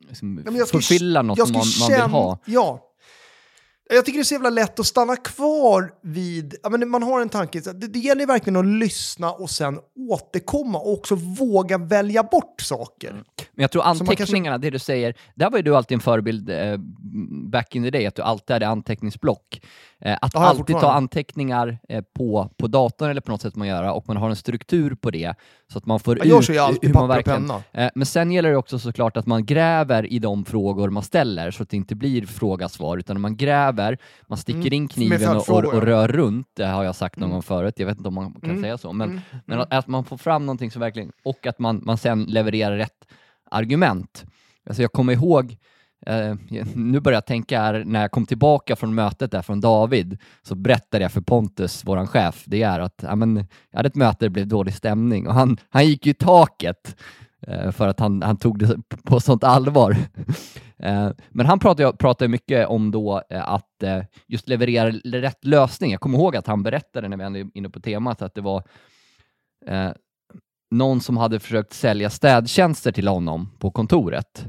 liksom, 0.07 0.43
Ja, 0.57 0.65
förfylla 0.65 1.21
något 1.21 1.37
jag 1.37 1.53
man, 1.53 1.63
man 1.79 1.89
vill 1.91 2.11
ha. 2.11 2.37
Ja. 2.45 2.85
Jag 3.93 4.05
tycker 4.05 4.17
det 4.19 4.21
är 4.21 4.23
så 4.23 4.33
jävla 4.33 4.49
lätt 4.49 4.79
att 4.79 4.85
stanna 4.85 5.15
kvar 5.15 5.91
vid, 6.01 6.55
ja, 6.63 6.69
men 6.69 6.89
man 6.89 7.03
har 7.03 7.21
en 7.21 7.29
tanke, 7.29 7.59
det, 7.59 7.87
det 7.87 7.99
gäller 7.99 8.25
verkligen 8.25 8.57
att 8.57 8.65
lyssna 8.65 9.31
och 9.31 9.49
sen 9.49 9.79
återkomma 10.09 10.77
och 10.77 10.93
också 10.93 11.15
våga 11.15 11.77
välja 11.77 12.23
bort 12.23 12.61
saker. 12.61 13.11
Men 13.11 13.23
jag 13.53 13.71
tror 13.71 13.83
man 13.83 13.97
kanske- 13.97 14.11
anteckningarna, 14.11 14.57
det 14.57 14.69
du 14.69 14.79
säger, 14.79 15.13
där 15.35 15.49
var 15.49 15.57
ju 15.57 15.63
du 15.63 15.75
alltid 15.75 15.95
en 15.95 16.01
förebild 16.01 16.49
eh, 16.49 16.77
back 17.49 17.75
in 17.75 17.83
the 17.83 17.89
day, 17.89 18.05
att 18.05 18.15
du 18.15 18.21
alltid 18.21 18.53
hade 18.53 18.67
anteckningsblock. 18.67 19.61
Eh, 20.01 20.17
att 20.21 20.33
jag 20.33 20.43
alltid 20.43 20.79
ta 20.79 20.91
anteckningar 20.91 21.79
eh, 21.89 22.03
på, 22.17 22.49
på 22.57 22.67
datorn 22.67 23.09
eller 23.09 23.21
på 23.21 23.31
något 23.31 23.41
sätt 23.41 23.55
man 23.55 23.67
gör 23.67 23.91
och 23.93 24.07
man 24.07 24.17
har 24.17 24.29
en 24.29 24.35
struktur 24.35 24.95
på 24.95 25.11
det 25.11 25.35
så 25.71 25.77
att 25.77 25.85
man 25.85 25.99
får 25.99 26.27
Jag 26.27 26.49
ut 26.49 26.59
alltid 26.59 26.89
hur 26.89 26.93
man 26.93 27.07
verkligen... 27.07 27.51
Eh, 27.71 27.89
men 27.95 28.05
sen 28.05 28.31
gäller 28.31 28.49
det 28.49 28.57
också 28.57 28.79
såklart 28.79 29.17
att 29.17 29.25
man 29.25 29.45
gräver 29.45 30.13
i 30.13 30.19
de 30.19 30.45
frågor 30.45 30.89
man 30.89 31.03
ställer 31.03 31.51
så 31.51 31.63
att 31.63 31.69
det 31.69 31.77
inte 31.77 31.95
blir 31.95 32.25
fråga-svar 32.25 32.97
utan 32.97 33.21
man 33.21 33.37
gräver, 33.37 33.78
man 34.27 34.37
sticker 34.37 34.59
Mm, 34.59 34.73
in 34.73 34.87
kniven 34.87 35.37
och, 35.37 35.49
och, 35.49 35.65
och 35.65 35.81
rör 35.81 36.07
runt, 36.07 36.47
det 36.53 36.65
har 36.65 36.83
jag 36.83 36.95
sagt 36.95 37.19
någon 37.19 37.29
gång 37.29 37.41
förut, 37.41 37.73
jag 37.77 37.85
vet 37.85 37.97
inte 37.97 38.07
om 38.07 38.13
man 38.13 38.31
kan 38.33 38.49
Mm. 38.49 38.61
säga 38.61 38.77
så, 38.77 38.93
men, 38.93 39.21
men 39.45 39.65
att, 39.69 39.87
man 39.87 40.03
får 40.05 40.17
fram 40.17 40.45
någonting 40.45 40.71
som 40.71 40.79
verkligen, 40.79 41.11
och 41.23 41.47
att 41.47 41.59
man, 41.59 41.81
man 41.85 41.97
sen 41.97 42.23
levererar 42.23 42.77
rätt 42.77 43.05
argument. 43.51 44.25
Alltså 44.65 44.81
jag 44.81 44.91
kommer 44.91 45.13
ihåg, 45.13 45.57
eh, 46.05 46.35
nu 46.75 46.99
börjar 46.99 47.15
jag 47.17 47.25
tänka 47.25 47.61
här, 47.61 47.83
när 47.85 48.01
jag 48.01 48.11
kom 48.11 48.25
tillbaka 48.25 48.75
från 48.75 48.95
mötet 48.95 49.31
där 49.31 49.41
från 49.41 49.61
David, 49.61 50.17
så 50.41 50.55
berättade 50.55 51.03
jag 51.03 51.11
för 51.11 51.21
Pontus, 51.21 51.85
våran 51.85 52.07
chef, 52.07 52.43
det 52.45 52.63
är 52.63 52.79
att 52.79 53.03
ja, 53.03 53.15
men, 53.15 53.35
jag 53.71 53.79
hade 53.79 53.87
ett 53.87 53.95
möte 53.95 54.25
det 54.25 54.29
blev 54.29 54.47
dålig 54.47 54.73
stämning 54.75 55.27
och 55.27 55.33
han, 55.33 55.57
han 55.69 55.87
gick 55.87 56.05
ju 56.05 56.11
i 56.11 56.15
taket 56.15 56.95
Eh, 57.49 57.71
för 57.71 57.87
att 57.87 57.99
han, 57.99 58.21
han 58.21 58.37
tog 58.37 58.59
det 58.59 58.77
på 59.03 59.19
sånt 59.19 59.43
allvar. 59.43 59.95
Eh, 60.81 61.09
men 61.29 61.45
han 61.45 61.59
pratade, 61.59 61.97
pratade 61.97 62.27
mycket 62.27 62.67
om 62.67 62.91
då 62.91 63.21
eh, 63.29 63.49
att 63.49 63.83
just 64.27 64.49
leverera 64.49 64.91
rätt 64.91 65.45
lösning. 65.45 65.91
Jag 65.91 66.01
kommer 66.01 66.17
ihåg 66.17 66.35
att 66.35 66.47
han 66.47 66.63
berättade 66.63 67.07
när 67.07 67.17
vi 67.17 67.23
var 67.43 67.51
inne 67.53 67.69
på 67.69 67.79
temat 67.79 68.21
att 68.21 68.35
det 68.35 68.41
var 68.41 68.63
någon 70.71 71.01
som 71.01 71.17
hade 71.17 71.39
försökt 71.39 71.73
sälja 71.73 72.09
städtjänster 72.09 72.91
till 72.91 73.07
honom 73.07 73.49
på 73.59 73.71
kontoret. 73.71 74.45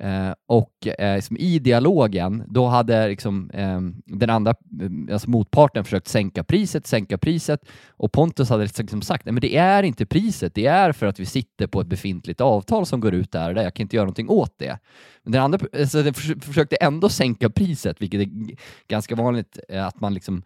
Eh, 0.00 0.32
och 0.46 0.86
eh, 0.86 1.14
liksom 1.14 1.36
i 1.36 1.58
dialogen, 1.58 2.44
då 2.48 2.66
hade 2.66 3.08
liksom, 3.08 3.50
eh, 3.50 3.80
den 4.06 4.30
andra, 4.30 4.50
eh, 4.50 5.12
alltså 5.12 5.30
motparten 5.30 5.84
försökt 5.84 6.08
sänka 6.08 6.44
priset, 6.44 6.86
sänka 6.86 7.18
priset 7.18 7.60
och 7.88 8.12
Pontus 8.12 8.50
hade 8.50 8.62
liksom, 8.62 8.82
liksom 8.82 9.02
sagt, 9.02 9.24
nej 9.24 9.32
men 9.32 9.40
det 9.40 9.56
är 9.56 9.82
inte 9.82 10.06
priset, 10.06 10.54
det 10.54 10.66
är 10.66 10.92
för 10.92 11.06
att 11.06 11.20
vi 11.20 11.26
sitter 11.26 11.66
på 11.66 11.80
ett 11.80 11.86
befintligt 11.86 12.40
avtal 12.40 12.86
som 12.86 13.00
går 13.00 13.14
ut 13.14 13.32
där 13.32 13.48
och 13.48 13.54
där, 13.54 13.62
jag 13.62 13.74
kan 13.74 13.84
inte 13.84 13.96
göra 13.96 14.04
någonting 14.04 14.28
åt 14.28 14.54
det. 14.58 14.78
Men 15.22 15.32
den 15.32 15.42
andra 15.42 15.58
alltså, 15.78 16.02
den 16.02 16.14
förs- 16.14 16.44
försökte 16.44 16.76
ändå 16.76 17.08
sänka 17.08 17.50
priset, 17.50 18.02
vilket 18.02 18.20
är 18.20 18.28
ganska 18.88 19.14
vanligt 19.14 19.58
eh, 19.68 19.86
att 19.86 20.00
man 20.00 20.14
liksom 20.14 20.42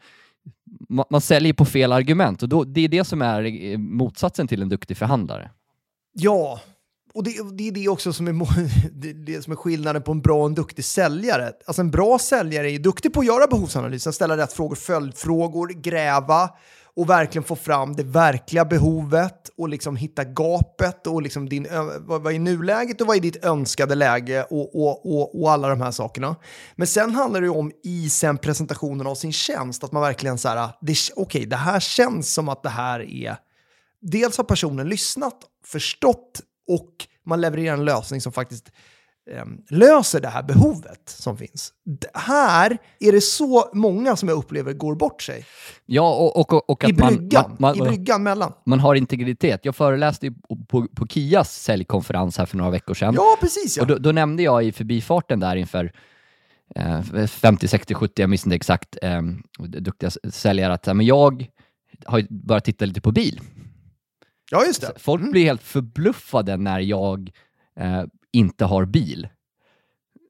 man, 0.88 1.04
man 1.10 1.20
säljer 1.20 1.52
på 1.52 1.64
fel 1.64 1.92
argument 1.92 2.42
och 2.42 2.48
då, 2.48 2.64
det 2.64 2.80
är 2.80 2.88
det 2.88 3.04
som 3.04 3.22
är 3.22 3.44
eh, 3.44 3.78
motsatsen 3.78 4.48
till 4.48 4.62
en 4.62 4.68
duktig 4.68 4.96
förhandlare. 4.96 5.50
Ja, 6.12 6.60
och 7.14 7.24
det, 7.24 7.30
det 7.52 7.68
är 7.68 7.72
det 7.72 7.88
också 7.88 8.12
som 8.12 8.28
är, 8.28 8.32
det, 9.00 9.12
det 9.12 9.42
som 9.42 9.52
är 9.52 9.56
skillnaden 9.56 10.02
på 10.02 10.12
en 10.12 10.20
bra 10.20 10.40
och 10.40 10.46
en 10.46 10.54
duktig 10.54 10.84
säljare. 10.84 11.52
Alltså 11.66 11.82
en 11.82 11.90
bra 11.90 12.18
säljare 12.18 12.70
är 12.70 12.78
duktig 12.78 13.12
på 13.12 13.20
att 13.20 13.26
göra 13.26 13.46
behovsanalysen, 13.46 14.12
ställa 14.12 14.36
rätt 14.36 14.52
frågor, 14.52 14.76
följdfrågor, 14.76 15.68
gräva 15.68 16.50
och 16.96 17.10
verkligen 17.10 17.44
få 17.44 17.56
fram 17.56 17.96
det 17.96 18.02
verkliga 18.02 18.64
behovet 18.64 19.48
och 19.56 19.68
liksom 19.68 19.96
hitta 19.96 20.24
gapet 20.24 21.06
och 21.06 21.22
liksom 21.22 21.48
din, 21.48 21.66
vad, 21.98 22.22
vad 22.22 22.34
är 22.34 22.38
nuläget 22.38 23.00
och 23.00 23.06
vad 23.06 23.16
är 23.16 23.20
ditt 23.20 23.44
önskade 23.44 23.94
läge 23.94 24.46
och, 24.50 24.76
och, 24.76 25.06
och, 25.06 25.42
och 25.42 25.52
alla 25.52 25.68
de 25.68 25.80
här 25.80 25.90
sakerna. 25.90 26.36
Men 26.74 26.86
sen 26.86 27.14
handlar 27.14 27.40
det 27.40 27.46
ju 27.46 27.52
om 27.52 27.72
i 27.84 28.10
sen 28.10 28.38
presentationen 28.38 29.06
av 29.06 29.14
sin 29.14 29.32
tjänst, 29.32 29.84
att 29.84 29.92
man 29.92 30.02
verkligen 30.02 30.38
så 30.38 30.48
här, 30.48 30.56
ah, 30.56 30.78
det, 30.80 30.96
okej, 31.16 31.46
det 31.46 31.56
här 31.56 31.80
känns 31.80 32.34
som 32.34 32.48
att 32.48 32.62
det 32.62 32.68
här 32.68 33.00
är 33.00 33.36
dels 34.02 34.36
har 34.36 34.44
personen 34.44 34.88
lyssnat, 34.88 35.36
förstått 35.64 36.40
och 36.68 37.06
man 37.24 37.40
levererar 37.40 37.74
en 37.74 37.84
lösning 37.84 38.20
som 38.20 38.32
faktiskt 38.32 38.72
eh, 39.30 39.44
löser 39.68 40.20
det 40.20 40.28
här 40.28 40.42
behovet 40.42 41.00
som 41.04 41.36
finns. 41.36 41.72
Det 41.84 42.10
här 42.14 42.78
är 43.00 43.12
det 43.12 43.20
så 43.20 43.70
många 43.72 44.16
som 44.16 44.28
jag 44.28 44.38
upplever 44.38 44.72
går 44.72 44.94
bort 44.94 45.22
sig. 45.22 45.44
Ja, 45.86 46.14
och, 46.14 46.36
och, 46.36 46.52
och, 46.52 46.70
och 46.70 46.84
I 46.84 46.86
att 46.86 46.98
man, 46.98 47.16
bryggan, 47.16 47.56
man, 47.58 47.78
man, 47.78 47.86
i 47.86 47.90
bryggan 47.90 48.22
mellan. 48.22 48.52
man 48.66 48.80
har 48.80 48.94
integritet. 48.94 49.60
Jag 49.64 49.76
föreläste 49.76 50.26
ju 50.26 50.34
på, 50.68 50.86
på, 50.96 51.06
Kias 51.06 51.62
säljkonferens 51.62 52.38
här 52.38 52.46
för 52.46 52.56
några 52.56 52.70
veckor 52.70 52.94
sedan. 52.94 53.14
Ja, 53.14 53.36
precis 53.40 53.76
ja. 53.76 53.82
Och 53.82 53.86
då, 53.86 53.98
då 53.98 54.12
nämnde 54.12 54.42
jag 54.42 54.64
i 54.64 54.72
förbifarten 54.72 55.40
där 55.40 55.56
inför 55.56 55.92
eh, 56.74 57.26
50, 57.26 57.68
60, 57.68 57.94
70, 57.94 58.22
jag 58.22 58.30
minns 58.30 58.46
inte 58.46 58.56
exakt, 58.56 58.98
eh, 59.02 59.22
duktiga 59.58 60.10
säljare, 60.10 60.72
att 60.72 60.86
men 60.86 61.06
jag 61.06 61.46
har 62.06 62.26
börjat 62.46 62.64
titta 62.64 62.84
lite 62.84 63.00
på 63.00 63.12
bil. 63.12 63.40
Ja, 64.54 64.64
just 64.66 64.80
det. 64.80 64.92
Folk 64.96 65.30
blir 65.30 65.44
helt 65.44 65.62
förbluffade 65.62 66.56
när 66.56 66.80
jag 66.80 67.30
eh, 67.76 68.04
inte 68.32 68.64
har 68.64 68.84
bil. 68.84 69.28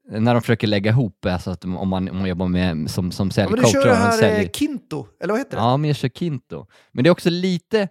När 0.09 0.33
de 0.33 0.41
försöker 0.41 0.67
lägga 0.67 0.91
ihop, 0.91 1.25
alltså 1.25 1.51
att 1.51 1.65
om 1.65 1.89
man, 1.89 2.09
om 2.09 2.17
man 2.17 2.25
jobbar 2.25 2.47
med, 2.47 2.89
som, 2.91 3.11
som 3.11 3.29
Ja, 3.35 3.49
men 3.49 3.55
du 3.55 3.61
säljcoach. 3.63 3.71
kör 3.73 3.89
det 3.89 3.95
här 3.95 4.11
säljer- 4.11 4.43
eh, 4.43 4.49
Kinto, 4.49 5.07
eller 5.19 5.33
vad 5.33 5.39
heter 5.39 5.57
det? 5.57 5.63
Ja, 5.63 5.77
men 5.77 5.87
jag 5.87 5.97
kör 5.97 6.09
Kinto. 6.09 6.65
Men 6.91 7.03
det 7.03 7.07
är 7.07 7.11
också 7.11 7.29
lite, 7.29 7.87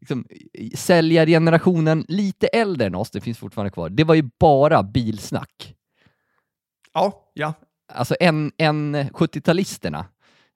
liksom, 0.00 0.26
säljargenerationen 0.74 2.04
lite 2.08 2.46
äldre 2.46 2.86
än 2.86 2.94
oss, 2.94 3.10
det 3.10 3.20
finns 3.20 3.38
fortfarande 3.38 3.70
kvar. 3.70 3.88
Det 3.90 4.04
var 4.04 4.14
ju 4.14 4.30
bara 4.40 4.82
bilsnack. 4.82 5.74
Ja, 6.94 7.30
ja. 7.34 7.54
Alltså 7.92 8.16
en, 8.20 8.52
en 8.56 8.96
70-talisterna. 8.96 10.04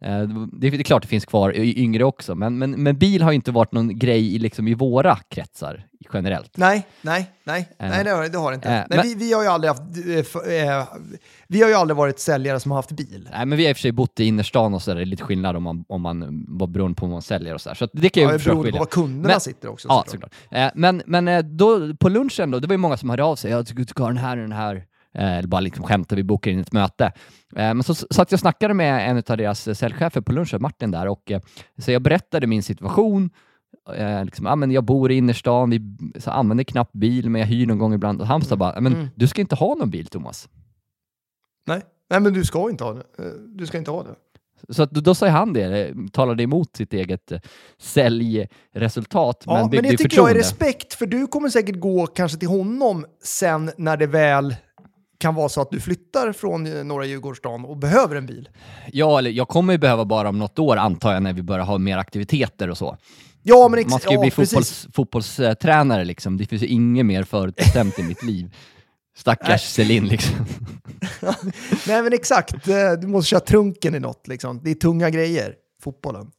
Eh, 0.04 0.22
Det 0.52 0.66
är 0.66 0.82
klart 0.82 1.02
det 1.02 1.08
finns 1.08 1.24
kvar 1.24 1.52
yngre 1.56 2.04
också, 2.04 2.34
men, 2.34 2.58
men, 2.58 2.70
men 2.82 2.98
bil 2.98 3.22
har 3.22 3.30
ju 3.30 3.34
inte 3.34 3.50
varit 3.52 3.72
någon 3.72 3.98
grej 3.98 4.34
i, 4.34 4.38
liksom, 4.38 4.68
i 4.68 4.74
våra 4.74 5.16
kretsar 5.16 5.86
generellt. 6.12 6.56
Nej, 6.56 6.86
nej, 7.02 7.30
nej, 7.44 7.68
Eh, 7.78 7.88
nej 7.88 8.04
det 8.04 8.10
har, 8.10 8.28
det 8.28 8.38
har 8.38 8.50
det 8.50 8.54
inte. 8.54 8.68
eh, 8.68 8.74
nej, 8.74 8.86
men- 8.88 9.02
vi, 9.02 9.14
vi 9.14 9.32
har 9.32 9.42
ju 9.42 9.48
aldrig 9.48 9.68
haft, 9.70 9.82
eh, 9.82 10.98
vi 11.48 11.62
har 11.62 11.68
ju 11.68 11.74
aldrig 11.74 11.96
varit 11.96 12.18
säljare 12.18 12.60
som 12.60 12.70
har 12.70 12.78
haft 12.78 12.90
bil. 12.92 13.28
Nej, 13.32 13.46
men 13.46 13.58
vi 13.58 13.64
har 13.64 13.70
i 13.70 13.72
och 13.72 13.76
för 13.76 13.80
sig 13.82 13.92
bott 13.92 14.20
i 14.20 14.24
innerstan 14.24 14.74
och 14.74 14.82
så 14.82 14.90
där, 14.90 14.96
det 14.96 15.02
är 15.02 15.06
lite 15.06 15.22
skillnad 15.22 15.56
om 15.56 15.62
man, 15.62 15.84
om 15.88 16.02
man 16.02 16.44
vad 16.48 16.70
beroende 16.70 16.94
på 16.96 17.06
vad 17.06 17.12
man 17.12 17.22
säljer 17.22 17.54
och 17.54 17.60
så 17.60 17.68
där. 17.68 17.74
Så 17.74 17.88
det 17.92 18.08
kan 18.08 18.22
Ja, 18.22 18.32
ju 18.32 18.38
försöka 18.38 18.56
beror 18.56 18.72
på 18.72 18.78
var 18.78 18.86
kunderna 18.86 19.28
Men- 19.28 19.40
sitter 19.40 19.68
också. 19.68 19.88
Ja, 19.88 20.04
såklart. 20.06 20.32
såklart. 20.50 20.72
Men 20.74 21.02
men 21.06 21.56
då, 21.56 21.94
på 21.96 22.08
lunchen 22.08 22.50
då, 22.50 22.58
det 22.58 22.66
var 22.66 22.74
ju 22.74 22.78
många 22.78 22.96
som 22.96 23.10
hörde 23.10 23.24
av 23.24 23.36
sig. 23.36 23.50
Jag 23.50 23.66
tycker 23.66 23.78
du 23.82 23.86
ska 23.86 24.02
ha 24.02 24.08
den 24.08 24.18
här 24.18 24.36
och 24.36 24.42
den 24.42 24.52
här. 24.52 24.84
Eh, 25.18 25.36
eller 25.38 25.48
bara 25.48 25.60
liksom 25.60 25.84
skämta, 25.84 26.14
vi 26.16 26.22
bokar 26.24 26.50
in 26.50 26.60
ett 26.60 26.72
möte. 26.72 27.04
Eh, 27.56 27.74
men 27.74 27.82
så 27.82 27.94
satt 27.94 28.10
jag 28.16 28.32
och 28.36 28.40
snackade 28.40 28.74
med 28.74 29.10
en 29.10 29.16
av 29.16 29.36
deras 29.36 29.68
eh, 29.68 29.74
säljchefer 29.74 30.20
på 30.20 30.32
lunchen, 30.32 30.62
Martin 30.62 30.90
där, 30.90 31.06
och 31.08 31.32
så 31.78 31.92
jag 31.92 32.02
berättade 32.02 32.46
min 32.46 32.62
situation. 32.62 33.30
Liksom, 34.24 34.46
ah, 34.46 34.56
men 34.56 34.70
jag 34.70 34.84
bor 34.84 35.12
i 35.12 35.14
innerstan, 35.14 35.70
vi 35.70 35.80
så 36.20 36.30
använder 36.30 36.64
knappt 36.64 36.92
bil, 36.92 37.30
men 37.30 37.40
jag 37.40 37.48
hyr 37.48 37.66
någon 37.66 37.78
gång 37.78 37.94
ibland. 37.94 38.20
Och 38.20 38.26
han 38.26 38.42
sa 38.42 38.56
bara, 38.56 38.80
men 38.80 38.94
Mm. 38.94 39.08
du 39.14 39.26
ska 39.28 39.40
inte 39.40 39.54
ha 39.54 39.74
någon 39.74 39.90
bil 39.90 40.06
Thomas. 40.06 40.48
Nej. 41.66 41.80
nej, 42.10 42.20
men 42.20 42.32
du 42.32 42.44
ska 42.44 42.70
inte 42.70 42.84
ha 42.84 42.92
det. 42.92 43.02
Du 43.54 43.66
ska 43.66 43.78
inte 43.78 43.90
ha 43.90 44.02
det. 44.02 44.14
Så 44.74 44.82
att, 44.82 44.90
då, 44.90 45.00
då 45.00 45.14
sa 45.14 45.28
han 45.28 45.52
det, 45.52 45.94
talade 46.12 46.42
emot 46.42 46.76
sitt 46.76 46.92
eget 46.92 47.32
säljresultat, 47.78 49.42
Ja, 49.46 49.52
men 49.52 49.70
men, 49.70 49.70
det 49.70 49.96
tycker 49.96 50.16
jag 50.16 50.30
är 50.30 50.34
förtroende. 50.34 50.38
respekt, 50.38 50.94
för 50.94 51.06
du 51.06 51.26
kommer 51.26 51.48
säkert 51.48 51.80
gå 51.80 52.06
kanske 52.06 52.38
till 52.38 52.48
honom 52.48 53.06
sen 53.22 53.70
när 53.76 53.96
det 53.96 54.06
väl 54.06 54.54
kan 55.18 55.34
vara 55.34 55.48
så 55.48 55.60
att 55.60 55.70
du 55.70 55.80
flyttar 55.80 56.32
från 56.32 56.66
eh, 56.66 56.84
norra 56.84 57.04
Djurgårdsstaden 57.04 57.64
och 57.64 57.76
behöver 57.76 58.16
en 58.16 58.26
bil. 58.26 58.48
Ja, 58.92 59.18
eller 59.18 59.30
jag 59.30 59.48
kommer 59.48 59.72
ju 59.72 59.78
behöva 59.78 60.04
bara 60.04 60.28
om 60.28 60.38
något 60.38 60.58
år 60.58 60.76
antar 60.76 61.12
jag 61.12 61.22
när 61.22 61.32
vi 61.32 61.42
börjar 61.42 61.64
ha 61.64 61.78
mer 61.78 61.98
aktiviteter 61.98 62.70
och 62.70 62.78
så. 62.78 62.96
Ja, 63.42 63.68
men 63.68 63.84
Man 63.90 64.00
ska 64.00 64.10
ju 64.10 64.14
ja, 64.14 64.20
bli 64.20 64.30
fotbolls, 64.30 64.88
fotbollstränare 64.92 66.04
liksom. 66.04 66.36
Det 66.36 66.46
finns 66.46 66.62
ju 66.62 66.66
inget 66.66 67.06
mer 67.06 67.22
förutbestämt 67.22 67.98
i 67.98 68.02
mitt 68.02 68.22
liv. 68.22 68.54
Stackars 69.16 69.62
Celine 69.62 70.04
liksom. 70.08 70.46
Nej, 71.86 72.02
men 72.02 72.12
exakt. 72.12 72.68
Eh, 72.68 72.92
Du 73.00 73.06
måste 73.06 73.28
köra 73.28 73.40
trunken 73.40 73.94
i 73.94 74.00
något. 74.00 74.28
Liksom. 74.28 74.60
Det 74.64 74.70
är 74.70 74.74
tunga 74.74 75.10
grejer, 75.10 75.54
fotbollen. 75.82 76.30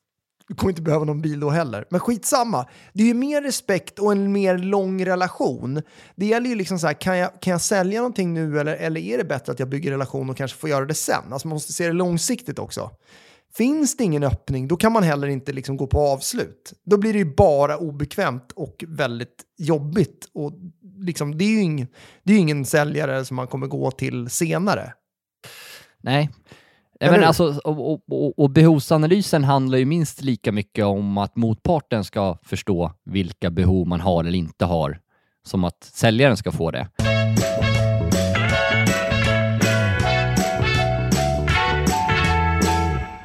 Du 0.47 0.55
kommer 0.55 0.71
inte 0.71 0.81
behöva 0.81 1.05
någon 1.05 1.21
bil 1.21 1.39
då 1.39 1.49
heller. 1.49 1.85
Men 1.89 1.99
skitsamma. 1.99 2.67
Det 2.93 3.03
är 3.03 3.07
ju 3.07 3.13
mer 3.13 3.41
respekt 3.41 3.99
och 3.99 4.11
en 4.11 4.31
mer 4.31 4.57
lång 4.57 5.05
relation. 5.05 5.81
Det 6.15 6.25
gäller 6.25 6.49
ju 6.49 6.55
liksom 6.55 6.79
så 6.79 6.87
här, 6.87 6.93
kan 6.93 7.17
jag, 7.17 7.41
kan 7.41 7.51
jag 7.51 7.61
sälja 7.61 7.99
någonting 7.99 8.33
nu 8.33 8.59
eller, 8.59 8.75
eller 8.75 9.01
är 9.01 9.17
det 9.17 9.23
bättre 9.23 9.51
att 9.51 9.59
jag 9.59 9.69
bygger 9.69 9.91
relation 9.91 10.29
och 10.29 10.37
kanske 10.37 10.57
får 10.57 10.69
göra 10.69 10.85
det 10.85 10.93
sen? 10.93 11.33
Alltså 11.33 11.47
man 11.47 11.55
måste 11.55 11.73
se 11.73 11.87
det 11.87 11.93
långsiktigt 11.93 12.59
också. 12.59 12.91
Finns 13.57 13.97
det 13.97 14.03
ingen 14.03 14.23
öppning, 14.23 14.67
då 14.67 14.77
kan 14.77 14.91
man 14.91 15.03
heller 15.03 15.27
inte 15.27 15.53
liksom 15.53 15.77
gå 15.77 15.87
på 15.87 15.99
avslut. 15.99 16.73
Då 16.85 16.97
blir 16.97 17.13
det 17.13 17.19
ju 17.19 17.35
bara 17.35 17.77
obekvämt 17.77 18.51
och 18.51 18.83
väldigt 18.87 19.43
jobbigt. 19.57 20.29
Och 20.33 20.53
liksom, 20.97 21.37
det 21.37 21.45
är 21.45 21.49
ju 21.49 21.61
ingen, 21.61 21.87
det 22.23 22.33
är 22.33 22.35
ju 22.35 22.41
ingen 22.41 22.65
säljare 22.65 23.25
som 23.25 23.35
man 23.35 23.47
kommer 23.47 23.67
gå 23.67 23.91
till 23.91 24.29
senare. 24.29 24.93
Nej. 26.01 26.29
Nej, 27.01 27.11
men 27.11 27.23
alltså, 27.23 27.59
och, 27.63 27.91
och, 27.91 28.01
och, 28.11 28.39
och 28.39 28.49
behovsanalysen 28.49 29.43
handlar 29.43 29.77
ju 29.77 29.85
minst 29.85 30.21
lika 30.21 30.51
mycket 30.51 30.85
om 30.85 31.17
att 31.17 31.35
motparten 31.35 32.03
ska 32.03 32.37
förstå 32.43 32.91
vilka 33.05 33.49
behov 33.49 33.87
man 33.87 34.01
har 34.01 34.23
eller 34.23 34.37
inte 34.37 34.65
har, 34.65 34.99
som 35.45 35.63
att 35.63 35.83
säljaren 35.83 36.37
ska 36.37 36.51
få 36.51 36.71
det. 36.71 36.87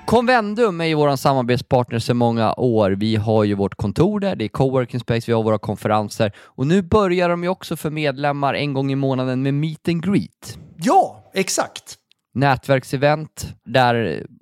Convendum 0.06 0.80
är 0.80 0.84
ju 0.84 0.94
vår 0.94 1.16
samarbetspartner 1.16 1.98
sedan 1.98 2.16
många 2.16 2.54
år. 2.54 2.90
Vi 2.90 3.16
har 3.16 3.44
ju 3.44 3.54
vårt 3.54 3.74
kontor 3.74 4.20
där, 4.20 4.36
det 4.36 4.44
är 4.44 4.48
coworking 4.48 5.00
space, 5.00 5.24
vi 5.26 5.32
har 5.32 5.42
våra 5.42 5.58
konferenser 5.58 6.32
och 6.38 6.66
nu 6.66 6.82
börjar 6.82 7.28
de 7.28 7.42
ju 7.42 7.48
också 7.48 7.76
för 7.76 7.90
medlemmar 7.90 8.54
en 8.54 8.72
gång 8.74 8.92
i 8.92 8.94
månaden 8.94 9.42
med 9.42 9.54
meet 9.54 9.88
and 9.88 10.04
greet 10.04 10.58
Ja, 10.76 11.30
exakt 11.34 11.98
nätverksevent 12.34 13.46
där 13.64 13.94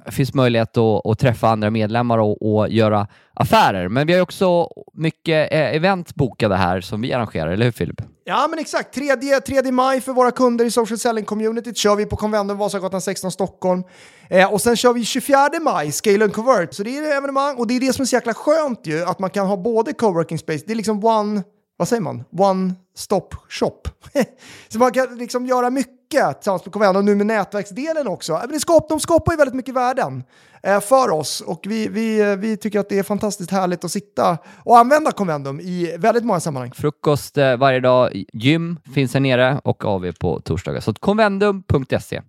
det 0.07 0.13
finns 0.13 0.35
möjlighet 0.35 0.77
att, 0.77 1.07
att 1.07 1.19
träffa 1.19 1.49
andra 1.49 1.71
medlemmar 1.71 2.19
och, 2.19 2.55
och 2.55 2.69
göra 2.69 3.07
affärer. 3.35 3.89
Men 3.89 4.07
vi 4.07 4.13
har 4.13 4.21
också 4.21 4.69
mycket 4.95 5.53
eh, 5.53 5.75
event 5.75 6.15
bokade 6.15 6.57
här 6.57 6.81
som 6.81 7.01
vi 7.01 7.13
arrangerar, 7.13 7.51
eller 7.51 7.65
hur 7.65 7.73
Filip? 7.73 8.01
Ja, 8.25 8.47
men 8.51 8.59
exakt. 8.59 8.95
3, 8.95 9.41
3 9.41 9.73
maj 9.73 10.01
för 10.01 10.13
våra 10.13 10.31
kunder 10.31 10.65
i 10.65 10.71
social 10.71 10.99
selling 10.99 11.25
communityt 11.25 11.77
kör 11.77 11.97
vi 11.97 12.07
på 12.07 12.17
Convendum 12.17 12.59
Vasagatan 12.59 13.01
16 13.01 13.31
Stockholm. 13.31 13.83
Eh, 14.29 14.53
och 14.53 14.61
sen 14.61 14.77
kör 14.77 14.93
vi 14.93 15.05
24 15.05 15.49
maj, 15.61 15.93
Scale 15.93 16.25
and 16.25 16.33
Convert. 16.33 16.75
Så 16.75 16.83
det 16.83 16.99
är 16.99 17.17
evenemang 17.17 17.57
och 17.57 17.67
det 17.67 17.77
är 17.77 17.81
det 17.81 17.93
som 17.93 18.03
är 18.03 18.07
så 18.07 18.17
jäkla 18.17 18.35
skönt 18.35 18.81
ju, 18.85 19.05
att 19.05 19.19
man 19.19 19.31
kan 19.31 19.47
ha 19.47 19.57
både 19.57 19.93
coworking 19.93 20.39
space, 20.39 20.65
det 20.67 20.73
är 20.73 20.77
liksom 20.77 21.05
one, 21.05 21.43
vad 21.77 21.89
säger 21.89 22.03
man, 22.03 22.25
one 22.39 22.75
stop 22.97 23.29
shop. 23.49 23.83
så 24.69 24.79
man 24.79 24.93
kan 24.93 25.19
liksom 25.19 25.47
göra 25.47 25.71
mycket 25.71 26.00
tillsammans 26.11 26.65
med 26.65 26.73
Convendo, 26.73 27.01
nu 27.01 27.15
med 27.15 27.27
nätverksdelen 27.27 28.09
också. 28.09 28.41
Det 28.49 28.61
skap, 28.61 28.89
de 28.89 29.01
skapar 29.01 29.33
ju 29.33 29.37
väldigt 29.37 29.55
mycket 29.55 29.75
värden 29.75 30.25
eh, 30.63 30.81
för 30.81 31.11
oss 31.11 31.41
och 31.41 31.61
vi, 31.67 31.89
vi, 31.89 32.21
eh, 32.21 32.37
vi 32.37 32.57
tycker 32.57 32.81
att 32.81 32.89
det 32.89 32.99
är 32.99 33.03
fantastiskt 33.03 33.51
härligt 33.51 33.85
att 33.85 33.91
sitta 33.91 34.39
och 34.65 34.79
använda 34.79 35.13
Convendum 35.13 35.61
i 35.61 35.97
väldigt 35.99 36.25
många 36.25 36.41
sammanhang. 36.41 36.73
Frukost 36.75 37.39
eh, 37.39 37.57
varje 37.57 37.81
dag, 37.81 38.25
gym 38.33 38.79
finns 38.95 39.15
här 39.15 39.21
nere 39.21 39.61
och 39.65 39.85
AV 39.85 40.13
på 40.13 40.41
torsdagar. 40.41 40.81
Så 40.81 40.95
convendum.se. 40.95 42.21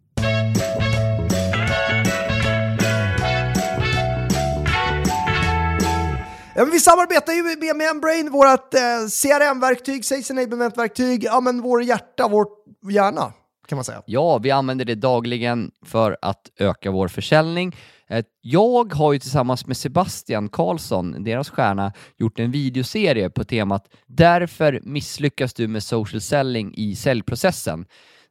Ja, 6.56 6.66
vi 6.66 6.80
samarbetar 6.80 7.34
ju 7.34 7.44
med 7.44 7.76
Membrane, 7.76 8.30
vårt 8.30 8.74
eh, 8.74 8.80
CRM-verktyg, 9.08 10.06
Sales 10.06 10.32
Enablement-verktyg, 10.32 11.24
ja 11.24 11.40
men 11.40 11.62
vår 11.62 11.84
hjärta, 11.84 12.28
vår 12.28 12.48
hjärna 12.92 13.34
kan 13.72 13.76
man 13.76 13.84
säga. 13.86 14.04
Ja, 14.06 14.38
vi 14.38 14.52
använder 14.52 14.86
det 14.86 14.96
dagligen 14.96 15.72
för 15.86 16.18
att 16.22 16.52
öka 16.58 16.92
vår 16.92 17.08
försäljning. 17.08 17.76
Eh, 18.10 18.26
jag 18.42 18.94
har 18.94 19.14
ju 19.14 19.20
tillsammans 19.20 19.68
med 19.68 19.78
Sebastian 19.78 20.50
Karlsson, 20.50 21.24
deras 21.24 21.50
stjärna, 21.50 21.94
gjort 22.18 22.40
en 22.40 22.52
videoserie 22.52 23.30
på 23.30 23.44
temat 23.44 23.88
“Därför 24.08 24.80
misslyckas 24.84 25.54
du 25.54 25.68
med 25.68 25.84
social 25.84 26.22
selling 26.22 26.74
i 26.78 26.96
säljprocessen” 26.96 27.86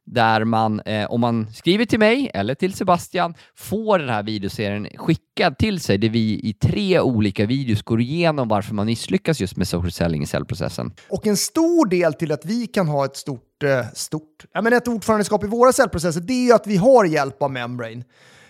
där 0.05 0.43
man, 0.43 0.79
eh, 0.79 1.11
om 1.11 1.21
man 1.21 1.53
skriver 1.53 1.85
till 1.85 1.99
mig 1.99 2.31
eller 2.33 2.55
till 2.55 2.73
Sebastian, 2.73 3.33
får 3.55 3.99
den 3.99 4.09
här 4.09 4.23
videoserien 4.23 4.87
skickad 4.97 5.57
till 5.57 5.79
sig 5.79 5.97
där 5.97 6.09
vi 6.09 6.33
i 6.33 6.53
tre 6.53 6.99
olika 6.99 7.45
videos 7.45 7.81
går 7.81 8.01
igenom 8.01 8.47
varför 8.47 8.73
man 8.73 8.85
misslyckas 8.85 9.39
just 9.39 9.57
med 9.57 9.67
social 9.67 9.91
selling 9.91 10.23
i 10.23 10.25
säljprocessen. 10.25 10.93
Och 11.09 11.27
en 11.27 11.37
stor 11.37 11.85
del 11.85 12.13
till 12.13 12.31
att 12.31 12.45
vi 12.45 12.67
kan 12.67 12.87
ha 12.87 13.05
ett 13.05 13.15
stort, 13.15 13.63
eh, 13.63 13.85
stort, 13.93 14.45
ja 14.53 14.61
men 14.61 14.73
ett 14.73 14.87
ordförandeskap 14.87 15.43
i 15.43 15.47
våra 15.47 15.73
säljprocesser, 15.73 16.21
det 16.21 16.33
är 16.33 16.45
ju 16.45 16.53
att 16.53 16.67
vi 16.67 16.77
har 16.77 17.05
hjälp 17.05 17.41
av 17.41 17.51
Membrane. 17.51 18.03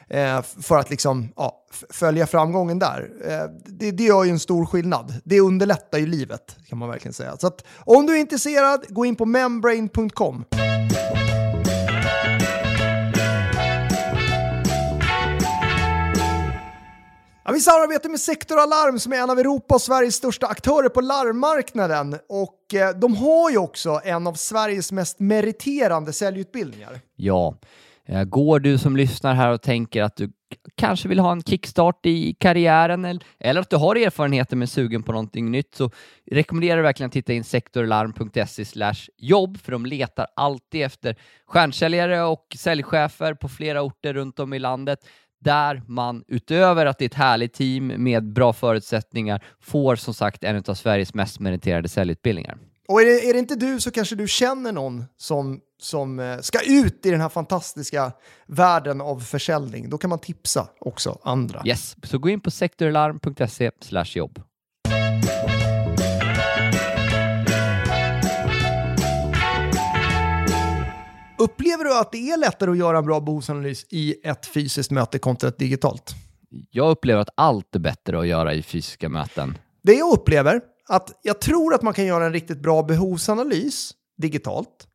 Eh, 0.10 0.41
för 0.41 0.77
att 0.77 0.89
liksom, 0.89 1.29
ja, 1.36 1.65
följa 1.89 2.27
framgången 2.27 2.79
där. 2.79 3.10
Eh, 3.25 3.43
det, 3.65 3.91
det 3.91 4.03
gör 4.03 4.24
ju 4.24 4.29
en 4.29 4.39
stor 4.39 4.65
skillnad. 4.65 5.13
Det 5.24 5.39
underlättar 5.39 5.98
ju 5.98 6.05
livet, 6.05 6.58
kan 6.67 6.77
man 6.77 6.89
verkligen 6.89 7.13
säga. 7.13 7.38
Så 7.38 7.48
att, 7.48 7.65
om 7.79 8.05
du 8.05 8.15
är 8.15 8.20
intresserad, 8.20 8.86
gå 8.89 9.05
in 9.05 9.15
på 9.15 9.25
membrane.com. 9.25 10.46
Ja, 17.43 17.51
vi 17.51 17.60
samarbetar 17.60 18.10
med 18.10 18.19
Sektor 18.19 18.60
Alarm 18.60 19.00
som 19.00 19.13
är 19.13 19.17
en 19.17 19.29
av 19.29 19.39
Europas 19.39 19.75
och 19.75 19.81
Sveriges 19.81 20.15
största 20.15 20.48
aktörer 20.48 20.89
på 20.89 21.01
larmmarknaden. 21.01 22.15
Och 22.29 22.74
eh, 22.74 23.00
de 23.00 23.15
har 23.15 23.51
ju 23.51 23.57
också 23.57 24.01
en 24.03 24.27
av 24.27 24.33
Sveriges 24.33 24.91
mest 24.91 25.19
meriterande 25.19 26.13
säljutbildningar. 26.13 27.00
Ja, 27.15 27.57
eh, 28.05 28.24
går 28.24 28.60
du 28.60 28.77
som 28.77 28.98
lyssnar 28.98 29.33
här 29.33 29.51
och 29.51 29.62
tänker 29.62 30.03
att 30.03 30.15
du 30.15 30.31
kanske 30.75 31.07
vill 31.07 31.19
ha 31.19 31.31
en 31.31 31.43
kickstart 31.43 32.05
i 32.05 32.33
karriären 32.33 33.05
eller, 33.05 33.24
eller 33.39 33.62
att 33.62 33.69
du 33.69 33.75
har 33.75 33.95
erfarenheter 33.95 34.55
men 34.55 34.63
är 34.63 34.67
sugen 34.67 35.03
på 35.03 35.12
någonting 35.12 35.51
nytt 35.51 35.75
så 35.75 35.91
rekommenderar 36.31 36.77
jag 36.77 36.83
verkligen 36.83 37.07
att 37.07 37.13
titta 37.13 37.33
in 37.33 37.43
sektorlarm.se 37.43 38.65
jobb 39.17 39.57
för 39.62 39.71
de 39.71 39.86
letar 39.86 40.27
alltid 40.36 40.81
efter 40.83 41.15
stjärnsäljare 41.48 42.24
och 42.24 42.55
säljchefer 42.57 43.33
på 43.33 43.50
flera 43.50 43.81
orter 43.81 44.13
runt 44.13 44.39
om 44.39 44.53
i 44.53 44.60
landet 44.60 45.00
där 45.41 45.83
man 45.88 46.24
utöver 46.27 46.86
att 46.86 46.98
det 46.98 47.05
är 47.05 47.10
ett 47.10 47.13
härligt 47.13 47.53
team 47.53 47.88
med 47.88 48.33
bra 48.33 48.53
förutsättningar 48.53 49.43
får 49.60 49.95
som 49.95 50.13
sagt 50.13 50.43
en 50.43 50.63
av 50.67 50.74
Sveriges 50.74 51.13
mest 51.13 51.39
meriterade 51.39 51.89
säljutbildningar. 51.89 52.57
Och 52.88 53.01
är 53.01 53.05
det, 53.05 53.29
är 53.29 53.33
det 53.33 53.39
inte 53.39 53.55
du 53.55 53.79
så 53.79 53.91
kanske 53.91 54.15
du 54.15 54.27
känner 54.27 54.71
någon 54.71 55.05
som, 55.17 55.60
som 55.81 56.19
eh, 56.19 56.39
ska 56.39 56.60
ut 56.67 57.05
i 57.05 57.12
den 57.12 57.21
här 57.21 57.29
fantastiska 57.29 58.12
världen 58.48 59.01
av 59.01 59.19
försäljning. 59.19 59.89
Då 59.89 59.98
kan 59.98 60.09
man 60.09 60.20
tipsa 60.20 60.68
också 60.79 61.20
andra. 61.24 61.61
Yes, 61.65 61.96
så 62.03 62.18
gå 62.18 62.29
in 62.29 62.42
på 62.42 62.51
sektorlarm.se 62.51 63.72
jobb. 64.05 64.42
Upplever 71.41 71.83
du 71.83 71.97
att 71.97 72.11
det 72.11 72.29
är 72.29 72.37
lättare 72.37 72.71
att 72.71 72.77
göra 72.77 72.97
en 72.97 73.05
bra 73.05 73.19
behovsanalys 73.19 73.85
i 73.89 74.15
ett 74.23 74.45
fysiskt 74.45 74.91
möte 74.91 75.19
kontra 75.19 75.49
ett 75.49 75.57
digitalt? 75.57 76.15
Jag 76.71 76.91
upplever 76.91 77.21
att 77.21 77.29
allt 77.35 77.75
är 77.75 77.79
bättre 77.79 78.19
att 78.19 78.27
göra 78.27 78.53
i 78.53 78.63
fysiska 78.63 79.09
möten. 79.09 79.57
Det 79.83 79.93
jag 79.93 80.13
upplever, 80.13 80.61
att 80.87 81.19
jag 81.21 81.41
tror 81.41 81.73
att 81.73 81.81
man 81.81 81.93
kan 81.93 82.05
göra 82.05 82.25
en 82.25 82.33
riktigt 82.33 82.61
bra 82.61 82.83
behovsanalys 82.83 83.91
digitalt. 84.17 84.87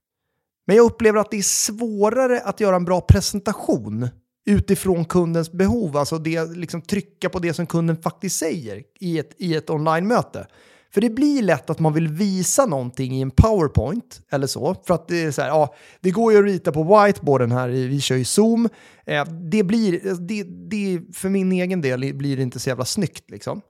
Men 0.67 0.77
jag 0.77 0.85
upplever 0.87 1.19
att 1.19 1.31
det 1.31 1.37
är 1.37 1.43
svårare 1.43 2.41
att 2.41 2.61
göra 2.61 2.77
en 2.77 2.85
bra 2.85 3.01
presentation 3.01 4.09
utifrån 4.47 5.05
kundens 5.05 5.53
behov. 5.53 5.97
Alltså 5.97 6.19
det, 6.19 6.45
liksom 6.45 6.83
trycka 6.83 7.29
på 7.29 7.39
det 7.39 7.55
som 7.55 7.67
kunden 7.67 7.97
faktiskt 7.97 8.39
säger 8.39 8.83
i 9.01 9.19
ett, 9.19 9.35
i 9.39 9.55
ett 9.55 9.71
online-möte. 9.71 10.47
För 10.91 11.01
det 11.01 11.11
blir 11.11 11.43
lätt 11.43 11.71
att 11.71 11.79
man 11.79 11.93
vill 11.93 12.09
visa 12.09 12.67
någonting 12.67 13.13
i 13.13 13.21
en 13.21 13.31
powerpoint 13.31 14.21
eller 14.31 14.47
så. 14.47 14.77
För 14.87 14.95
att 14.95 15.09
det 15.09 15.23
är 15.23 15.31
så 15.31 15.43
här, 15.43 15.49
ja, 15.49 15.75
det 16.01 16.11
går 16.11 16.33
ju 16.33 16.39
att 16.39 16.45
rita 16.45 16.73
på 16.73 16.83
whiteboarden 16.83 17.53
här, 17.53 17.69
vi 17.69 18.01
kör 18.01 18.17
ju 18.17 18.25
Zoom. 18.25 18.69
Eh, 19.07 19.25
det 19.25 19.63
blir, 19.63 20.01
det, 20.21 20.43
det, 20.43 21.17
för 21.17 21.29
min 21.29 21.53
egen 21.53 21.81
del 21.81 22.15
blir 22.15 22.37
det 22.37 22.43
inte 22.43 22.59
så 22.59 22.69
jävla 22.69 22.85
snyggt 22.85 23.31
liksom. 23.31 23.61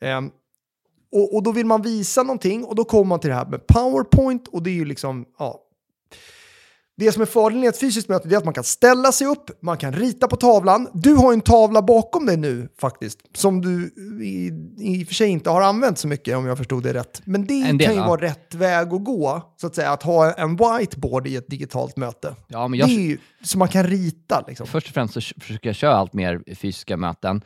Ehm, 0.00 0.30
och, 1.12 1.34
och 1.34 1.42
då 1.42 1.52
vill 1.52 1.66
man 1.66 1.82
visa 1.82 2.22
någonting 2.22 2.64
och 2.64 2.74
då 2.74 2.84
kommer 2.84 3.04
man 3.04 3.20
till 3.20 3.30
det 3.30 3.36
här 3.36 3.46
med 3.46 3.66
PowerPoint 3.66 4.48
och 4.48 4.62
det 4.62 4.70
är 4.70 4.74
ju 4.74 4.84
liksom, 4.84 5.24
ja. 5.38 5.62
Det 6.98 7.12
som 7.12 7.22
är 7.22 7.26
fördelen 7.26 7.64
i 7.64 7.66
ett 7.66 7.80
fysiskt 7.80 8.08
möte 8.08 8.28
är 8.28 8.36
att 8.36 8.44
man 8.44 8.54
kan 8.54 8.64
ställa 8.64 9.12
sig 9.12 9.26
upp, 9.26 9.62
man 9.62 9.76
kan 9.78 9.92
rita 9.92 10.28
på 10.28 10.36
tavlan. 10.36 10.88
Du 10.94 11.14
har 11.14 11.32
en 11.32 11.40
tavla 11.40 11.82
bakom 11.82 12.26
dig 12.26 12.36
nu 12.36 12.68
faktiskt, 12.80 13.18
som 13.34 13.60
du 13.60 13.94
i, 14.24 14.52
i 14.78 15.04
och 15.04 15.08
för 15.08 15.14
sig 15.14 15.28
inte 15.28 15.50
har 15.50 15.62
använt 15.62 15.98
så 15.98 16.08
mycket 16.08 16.36
om 16.36 16.46
jag 16.46 16.58
förstod 16.58 16.82
det 16.82 16.94
rätt. 16.94 17.22
Men 17.24 17.46
det 17.46 17.64
del, 17.64 17.78
kan 17.78 17.94
ju 17.94 18.00
ja. 18.00 18.06
vara 18.06 18.20
rätt 18.20 18.54
väg 18.54 18.92
att 18.92 19.04
gå, 19.04 19.54
så 19.56 19.66
att 19.66 19.74
säga, 19.74 19.90
att 19.90 20.02
ha 20.02 20.32
en 20.32 20.56
whiteboard 20.56 21.26
i 21.26 21.36
ett 21.36 21.48
digitalt 21.48 21.96
möte. 21.96 22.34
Ja, 22.48 22.68
men 22.68 22.78
jag, 22.78 22.88
Det 22.88 22.94
är 22.94 23.00
ju 23.00 23.18
så 23.42 23.58
man 23.58 23.68
kan 23.68 23.86
rita 23.86 24.44
liksom. 24.48 24.66
Först 24.66 24.88
och 24.88 24.94
främst 24.94 25.14
så 25.14 25.20
försöker 25.20 25.68
jag 25.68 25.76
köra 25.76 25.94
allt 25.94 26.12
mer 26.12 26.54
fysiska 26.54 26.96
möten. 26.96 27.42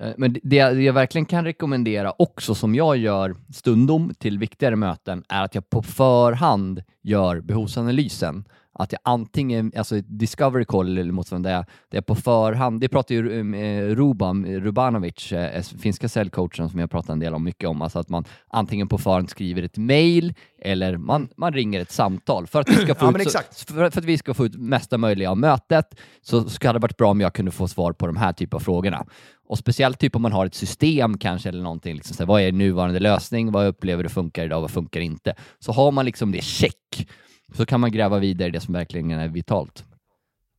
Eh, 0.00 0.12
men 0.16 0.36
det 0.42 0.56
jag, 0.56 0.82
jag 0.82 0.92
verkligen 0.92 1.26
kan 1.26 1.44
rekommendera 1.44 2.12
också, 2.18 2.54
som 2.54 2.74
jag 2.74 2.96
gör 2.96 3.36
stundom 3.54 4.14
till 4.18 4.38
viktigare 4.38 4.76
möten, 4.76 5.24
är 5.28 5.44
att 5.44 5.54
jag 5.54 5.70
på 5.70 5.82
förhand 5.82 6.82
gör 7.02 7.40
behovsanalysen. 7.40 8.44
Att 8.80 8.92
jag 8.92 9.00
antingen, 9.04 9.72
alltså 9.76 10.00
discovery 10.00 10.64
call 10.64 10.98
eller 10.98 11.12
motsvarande, 11.12 11.48
där 11.48 11.56
jag, 11.56 11.64
där 11.64 11.96
jag 11.96 12.06
på 12.06 12.14
förhand, 12.14 12.80
det 12.80 12.88
pratar 12.88 13.14
ju 13.14 13.54
eh, 13.54 13.94
Ruban 13.94 14.46
Rubanovic, 14.46 15.32
eh, 15.32 15.62
finska 15.62 16.08
säljcoachen 16.08 16.70
som 16.70 16.80
jag 16.80 16.90
pratar 16.90 17.12
en 17.12 17.18
del 17.18 17.34
om 17.34 17.44
mycket 17.44 17.68
om, 17.68 17.82
alltså 17.82 17.98
att 17.98 18.08
man 18.08 18.24
antingen 18.48 18.88
på 18.88 18.98
förhand 18.98 19.30
skriver 19.30 19.62
ett 19.62 19.76
mail 19.76 20.34
eller 20.62 20.96
man, 20.96 21.28
man 21.36 21.52
ringer 21.52 21.80
ett 21.80 21.90
samtal. 21.90 22.46
För 22.46 22.60
att 22.60 22.68
vi 22.68 22.74
ska 22.74 22.94
få, 22.94 23.12
Ja, 23.14 23.20
ut, 23.20 23.30
så, 23.30 23.74
för, 23.74 23.90
för 23.90 24.00
att 24.00 24.04
vi 24.04 24.18
ska 24.18 24.34
få 24.34 24.46
ut 24.46 24.56
mesta 24.56 24.98
möjliga 24.98 25.30
av 25.30 25.38
mötet 25.38 26.00
så 26.22 26.48
skulle 26.48 26.72
det 26.72 26.78
varit 26.78 26.96
bra 26.96 27.10
om 27.10 27.20
jag 27.20 27.34
kunde 27.34 27.50
få 27.50 27.68
svar 27.68 27.92
på 27.92 28.06
de 28.06 28.16
här 28.16 28.32
typen 28.32 28.56
av 28.56 28.60
frågorna. 28.60 29.06
Och 29.48 29.58
speciellt 29.58 29.98
typ 29.98 30.16
om 30.16 30.22
man 30.22 30.32
har 30.32 30.46
ett 30.46 30.54
system 30.54 31.18
kanske 31.18 31.48
eller 31.48 31.62
någonting, 31.62 31.94
liksom, 31.94 32.16
så 32.16 32.22
här, 32.22 32.28
vad 32.28 32.42
är 32.42 32.52
nuvarande 32.52 33.00
lösning, 33.00 33.52
vad 33.52 33.66
upplever 33.66 34.02
du 34.02 34.08
funkar 34.08 34.44
idag, 34.44 34.60
vad 34.60 34.70
funkar 34.70 35.00
inte? 35.00 35.34
Så 35.58 35.72
har 35.72 35.92
man 35.92 36.04
liksom 36.04 36.32
det 36.32 36.44
check 36.44 37.08
så 37.54 37.66
kan 37.66 37.80
man 37.80 37.92
gräva 37.92 38.18
vidare 38.18 38.48
i 38.48 38.50
det 38.50 38.60
som 38.60 38.74
verkligen 38.74 39.10
är 39.10 39.28
vitalt. 39.28 39.84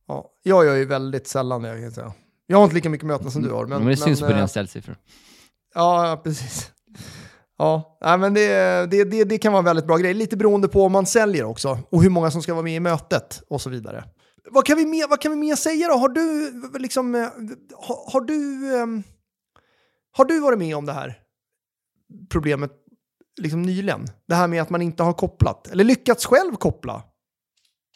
Ja, 0.08 0.30
jag 0.42 0.64
gör 0.64 0.74
ju 0.74 0.84
väldigt 0.84 1.26
sällan 1.26 1.62
det, 1.62 1.68
jag 1.68 1.80
kan 1.80 1.90
säga. 1.92 2.12
Jag 2.46 2.56
har 2.56 2.64
inte 2.64 2.74
lika 2.74 2.90
mycket 2.90 3.06
möten 3.06 3.30
som 3.30 3.42
du 3.42 3.50
har. 3.50 3.66
Men, 3.66 3.78
Men, 3.78 3.88
det 3.88 3.96
syns 3.96 4.20
på 4.20 4.26
eh, 4.26 4.34
dina 4.34 4.48
säljsiffror. 4.48 4.96
Ja, 5.74 6.20
precis. 6.24 6.72
Ja, 7.58 7.98
men 8.00 8.34
det, 8.34 8.46
det, 8.90 9.04
det, 9.04 9.24
det 9.24 9.38
kan 9.38 9.52
vara 9.52 9.58
en 9.58 9.64
väldigt 9.64 9.86
bra 9.86 9.96
grej. 9.96 10.14
Lite 10.14 10.36
beroende 10.36 10.68
på 10.68 10.84
om 10.84 10.92
man 10.92 11.06
säljer 11.06 11.44
också 11.44 11.78
och 11.90 12.02
hur 12.02 12.10
många 12.10 12.30
som 12.30 12.42
ska 12.42 12.54
vara 12.54 12.64
med 12.64 12.76
i 12.76 12.80
mötet 12.80 13.42
och 13.48 13.60
så 13.60 13.70
vidare. 13.70 14.04
Vad 14.50 14.66
kan 14.66 14.76
vi 14.76 14.86
mer, 14.86 15.08
vad 15.08 15.20
kan 15.20 15.32
vi 15.32 15.36
mer 15.38 15.56
säga 15.56 15.88
då? 15.88 15.94
Har 15.94 16.08
du, 16.08 16.52
liksom, 16.78 17.14
eh, 17.14 17.20
har, 17.76 18.12
har, 18.12 18.20
du, 18.20 18.70
ehm, 18.76 19.02
har 20.12 20.24
du 20.24 20.40
varit 20.40 20.58
med 20.58 20.76
om 20.76 20.86
det 20.86 20.92
här 20.92 21.18
problemet 22.30 22.70
liksom 23.40 23.62
nyligen? 23.62 24.06
Det 24.28 24.34
här 24.34 24.48
med 24.48 24.62
att 24.62 24.70
man 24.70 24.82
inte 24.82 25.02
har 25.02 25.12
kopplat, 25.12 25.66
eller 25.66 25.84
lyckats 25.84 26.26
själv 26.26 26.56
koppla. 26.56 27.02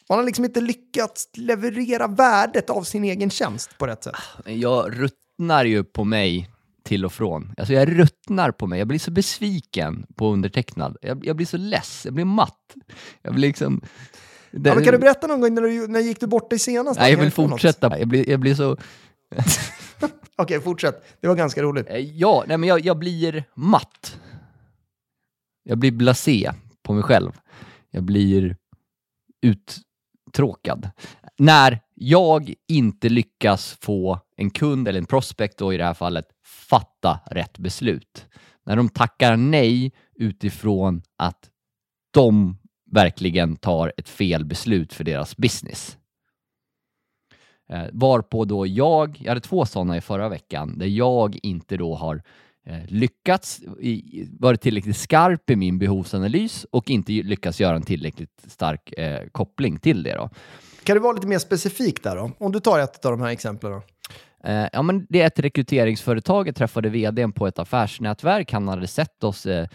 Man 0.09 0.17
har 0.17 0.25
liksom 0.25 0.45
inte 0.45 0.61
lyckats 0.61 1.29
leverera 1.33 2.07
värdet 2.07 2.69
av 2.69 2.83
sin 2.83 3.03
egen 3.03 3.29
tjänst 3.29 3.77
på 3.77 3.87
rätt 3.87 4.03
sätt. 4.03 4.15
Jag 4.45 5.01
ruttnar 5.01 5.65
ju 5.65 5.83
på 5.83 6.03
mig 6.03 6.49
till 6.83 7.05
och 7.05 7.13
från. 7.13 7.53
Alltså 7.57 7.73
jag 7.73 7.99
ruttnar 7.99 8.51
på 8.51 8.67
mig. 8.67 8.79
Jag 8.79 8.87
blir 8.87 8.99
så 8.99 9.11
besviken 9.11 10.05
på 10.15 10.31
undertecknad. 10.33 10.97
Jag, 11.01 11.25
jag 11.25 11.35
blir 11.35 11.45
så 11.45 11.57
less. 11.57 12.01
Jag 12.05 12.13
blir 12.13 12.25
matt. 12.25 12.75
Jag 13.21 13.33
blir 13.33 13.47
liksom... 13.47 13.81
Ja, 14.51 14.75
men 14.75 14.83
kan 14.83 14.93
du 14.93 14.97
berätta 14.99 15.27
någon 15.27 15.41
gång 15.41 15.53
när 15.53 15.61
du 15.61 15.87
när 15.87 15.99
gick 15.99 16.19
du 16.19 16.27
bort 16.27 16.49
dig 16.49 16.59
senast? 16.59 16.99
Nej, 16.99 17.11
jag 17.11 17.19
vill 17.19 17.31
fortsätta. 17.31 17.99
Jag 17.99 18.07
blir, 18.07 18.29
jag 18.29 18.39
blir 18.39 18.55
så... 18.55 18.77
Okej, 20.35 20.61
fortsätt. 20.61 21.05
Det 21.21 21.27
var 21.27 21.35
ganska 21.35 21.61
roligt. 21.63 21.89
Eh, 21.89 21.97
Ja, 21.97 22.43
nej, 22.47 22.57
men 22.57 22.69
jag, 22.69 22.79
jag 22.79 22.97
blir 22.99 23.43
matt 23.55 24.19
jag 25.67 25.77
blir 25.77 25.91
blasé 25.91 26.51
på 26.83 26.93
mig 26.93 27.03
själv. 27.03 27.31
Jag 27.91 28.03
blir 28.03 28.55
uttråkad. 29.41 30.89
När 31.37 31.79
jag 31.93 32.53
inte 32.67 33.09
lyckas 33.09 33.77
få 33.81 34.19
en 34.37 34.49
kund 34.49 34.87
eller 34.87 34.99
en 34.99 35.05
prospect 35.05 35.57
då 35.57 35.73
i 35.73 35.77
det 35.77 35.83
här 35.83 35.93
fallet 35.93 36.25
fatta 36.43 37.19
rätt 37.25 37.57
beslut. 37.57 38.25
När 38.65 38.75
de 38.75 38.89
tackar 38.89 39.37
nej 39.37 39.91
utifrån 40.15 41.01
att 41.17 41.49
de 42.13 42.57
verkligen 42.91 43.55
tar 43.55 43.93
ett 43.97 44.09
fel 44.09 44.45
beslut 44.45 44.93
för 44.93 45.03
deras 45.03 45.37
business. 45.37 45.97
Eh, 47.69 47.85
varpå 47.91 48.45
då 48.45 48.67
jag, 48.67 49.17
jag 49.21 49.29
hade 49.29 49.41
två 49.41 49.65
sådana 49.65 49.97
i 49.97 50.01
förra 50.01 50.29
veckan, 50.29 50.77
där 50.77 50.87
jag 50.87 51.37
inte 51.43 51.77
då 51.77 51.95
har 51.95 52.23
lyckats, 52.87 53.59
i, 53.79 54.27
varit 54.39 54.61
tillräckligt 54.61 54.97
skarp 54.97 55.49
i 55.49 55.55
min 55.55 55.79
behovsanalys 55.79 56.65
och 56.71 56.89
inte 56.89 57.11
lyckats 57.11 57.59
göra 57.59 57.75
en 57.75 57.81
tillräckligt 57.81 58.43
stark 58.47 58.93
eh, 58.97 59.27
koppling 59.31 59.79
till 59.79 60.03
det. 60.03 60.15
Då. 60.15 60.29
Kan 60.83 60.95
du 60.95 60.99
vara 60.99 61.13
lite 61.13 61.27
mer 61.27 61.39
specifik 61.39 62.03
där 62.03 62.15
då? 62.15 62.31
Om 62.37 62.51
du 62.51 62.59
tar 62.59 62.79
ett 62.79 63.05
av 63.05 63.11
de 63.11 63.21
här 63.21 63.29
exemplen. 63.29 63.71
Då. 63.71 63.81
Eh, 64.43 64.67
ja, 64.73 64.81
men 64.81 65.05
det 65.09 65.21
är 65.21 65.27
ett 65.27 65.39
rekryteringsföretag. 65.39 66.47
Jag 66.47 66.55
träffade 66.55 66.89
vdn 66.89 67.31
på 67.31 67.47
ett 67.47 67.59
affärsnätverk. 67.59 68.51
Han 68.51 68.67
hade 68.67 68.87
sett 68.87 69.23
oss, 69.23 69.45
eh, 69.45 69.67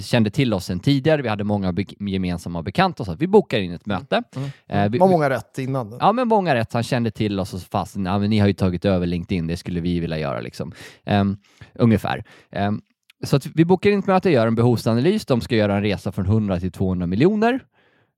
kände 0.00 0.30
till 0.30 0.54
oss 0.54 0.64
sedan 0.64 0.80
tidigare. 0.80 1.22
Vi 1.22 1.28
hade 1.28 1.44
många 1.44 1.72
be 1.72 1.84
gemensamma 1.98 2.62
bekanta, 2.62 3.04
så 3.04 3.12
att 3.12 3.20
vi 3.20 3.26
bokade 3.26 3.62
in 3.62 3.72
ett 3.72 3.86
möte. 3.86 4.22
Mm. 4.36 4.50
Eh, 4.66 4.90
vi, 4.90 4.98
Var 4.98 5.08
många 5.08 5.30
rätt 5.30 5.58
innan? 5.58 5.96
Ja, 6.00 6.12
men 6.12 6.28
många 6.28 6.54
rätt. 6.54 6.72
Han 6.72 6.82
kände 6.82 7.10
till 7.10 7.40
oss 7.40 7.54
och 7.54 7.60
fast, 7.60 7.96
ja, 7.96 8.18
men 8.18 8.30
ni 8.30 8.38
har 8.38 8.46
ju 8.46 8.52
tagit 8.52 8.84
över 8.84 9.06
LinkedIn, 9.06 9.46
det 9.46 9.56
skulle 9.56 9.80
vi 9.80 10.00
vilja 10.00 10.18
göra 10.18 10.40
liksom. 10.40 10.72
Um, 11.06 11.36
ungefär. 11.74 12.24
Um, 12.50 12.82
så 13.24 13.36
att 13.36 13.46
vi 13.46 13.64
bokar 13.64 13.90
in 13.90 13.98
ett 13.98 14.06
möte, 14.06 14.30
gör 14.30 14.46
en 14.46 14.54
behovsanalys. 14.54 15.26
De 15.26 15.40
ska 15.40 15.56
göra 15.56 15.76
en 15.76 15.82
resa 15.82 16.12
från 16.12 16.26
100 16.26 16.60
till 16.60 16.72
200 16.72 17.06
miljoner. 17.06 17.60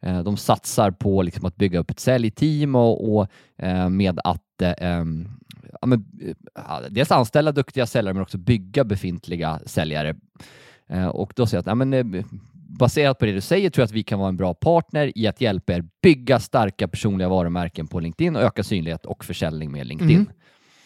Uh, 0.07 0.23
de 0.23 0.37
satsar 0.37 0.91
på 0.91 1.23
liksom, 1.23 1.45
att 1.45 1.57
bygga 1.57 1.79
upp 1.79 1.91
ett 1.91 2.01
säljteam 2.01 2.75
och, 2.75 3.17
och 3.17 3.29
uh, 3.63 3.89
med 3.89 4.21
att 4.25 4.41
um, 4.81 5.29
ja, 5.81 5.87
men, 5.87 6.05
uh, 6.59 6.89
dels 6.91 7.11
anställa 7.11 7.53
duktiga 7.53 7.87
säljare 7.87 8.15
men 8.15 8.23
också 8.23 8.39
bygga 8.39 8.85
befintliga 8.85 9.61
säljare. 9.67 10.15
Och 11.12 11.33
då 11.37 11.47
säger 11.47 11.57
jag 11.57 11.61
att 11.61 11.66
ja, 11.66 11.75
men, 11.75 12.25
baserat 12.79 13.18
på 13.18 13.25
det 13.27 13.33
du 13.33 13.40
säger 13.40 13.70
tror 13.70 13.83
jag 13.83 13.87
att 13.87 13.92
vi 13.92 14.03
kan 14.03 14.18
vara 14.18 14.29
en 14.29 14.37
bra 14.37 14.55
partner 14.55 15.18
i 15.18 15.27
att 15.27 15.40
hjälpa 15.40 15.73
er 15.73 15.85
bygga 16.03 16.40
starka 16.40 16.88
personliga 16.88 17.29
varumärken 17.29 17.87
på 17.87 18.01
LinkedIn 18.01 18.37
och 18.37 18.42
öka 18.42 18.62
synlighet 18.62 19.07
och 19.07 19.25
försäljning 19.25 19.73
med 19.73 19.87
LinkedIn. 19.87 20.16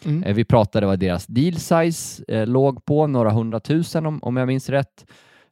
Mm. 0.05 0.23
Mm. 0.23 0.35
Vi 0.35 0.45
pratade 0.45 0.87
vad 0.87 0.99
deras 0.99 1.27
deal 1.27 1.55
size 1.55 2.25
eh, 2.29 2.47
låg 2.47 2.85
på, 2.85 3.07
några 3.07 3.31
hundratusen 3.31 4.07
om, 4.07 4.23
om 4.23 4.37
jag 4.37 4.47
minns 4.47 4.69
rätt. 4.69 5.07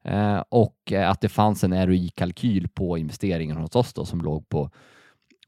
Eh, 0.05 0.43
och 0.49 0.93
att 0.93 1.21
det 1.21 1.29
fanns 1.29 1.65
en 1.65 1.87
ROI-kalkyl 1.87 2.69
på 2.69 2.99
investeringen 2.99 3.57
hos 3.57 3.77
oss 3.77 3.93
då, 3.93 4.05
som 4.05 4.21
låg 4.21 4.49
på, 4.49 4.71